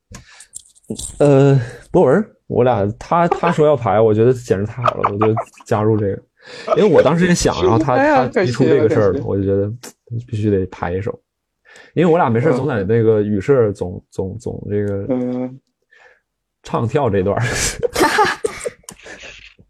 [1.18, 1.60] 呃，
[1.90, 5.34] 博文，我俩他他说要排，我觉得简直太好了，我就
[5.66, 6.22] 加入这个，
[6.76, 7.96] 因为我当时也想，然后他
[8.28, 9.70] 他提出这个事儿了，我就觉得
[10.26, 11.18] 必须得排一首，
[11.94, 15.58] 因为我俩没事总在那个语社总总总这个嗯，
[16.62, 17.42] 唱跳这段儿，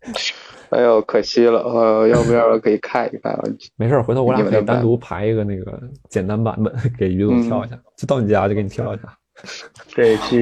[0.74, 3.42] 哎呦，可惜了，呃，要不要可以看一看啊？
[3.76, 9.02] 没事，回头我俩可以单独排一个那个简单版本 给于总跳一下，就到你家就给你跳一下。
[9.88, 10.36] 这一期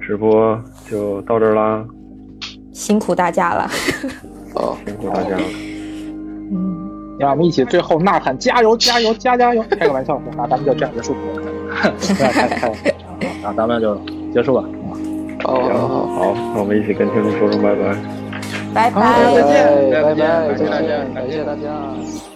[0.00, 0.60] 直播
[0.90, 1.84] 就到这儿啦，
[2.72, 3.68] 辛苦大家了。
[4.54, 5.42] 哦，辛苦大家了。
[6.50, 9.62] 嗯，让我们一起最后呐喊加油加油加加油！
[9.70, 11.14] 开个玩笑，那咱们就这样结束。
[11.14, 12.72] 不要开开，
[13.42, 13.96] 那，咱们就
[14.32, 14.64] 结束吧。
[15.44, 18.25] 哦，行，好好，好，那我们一起跟听众说声拜拜。
[18.76, 19.34] 拜拜。
[19.34, 22.35] 再见拜拜，感谢大家感谢大家。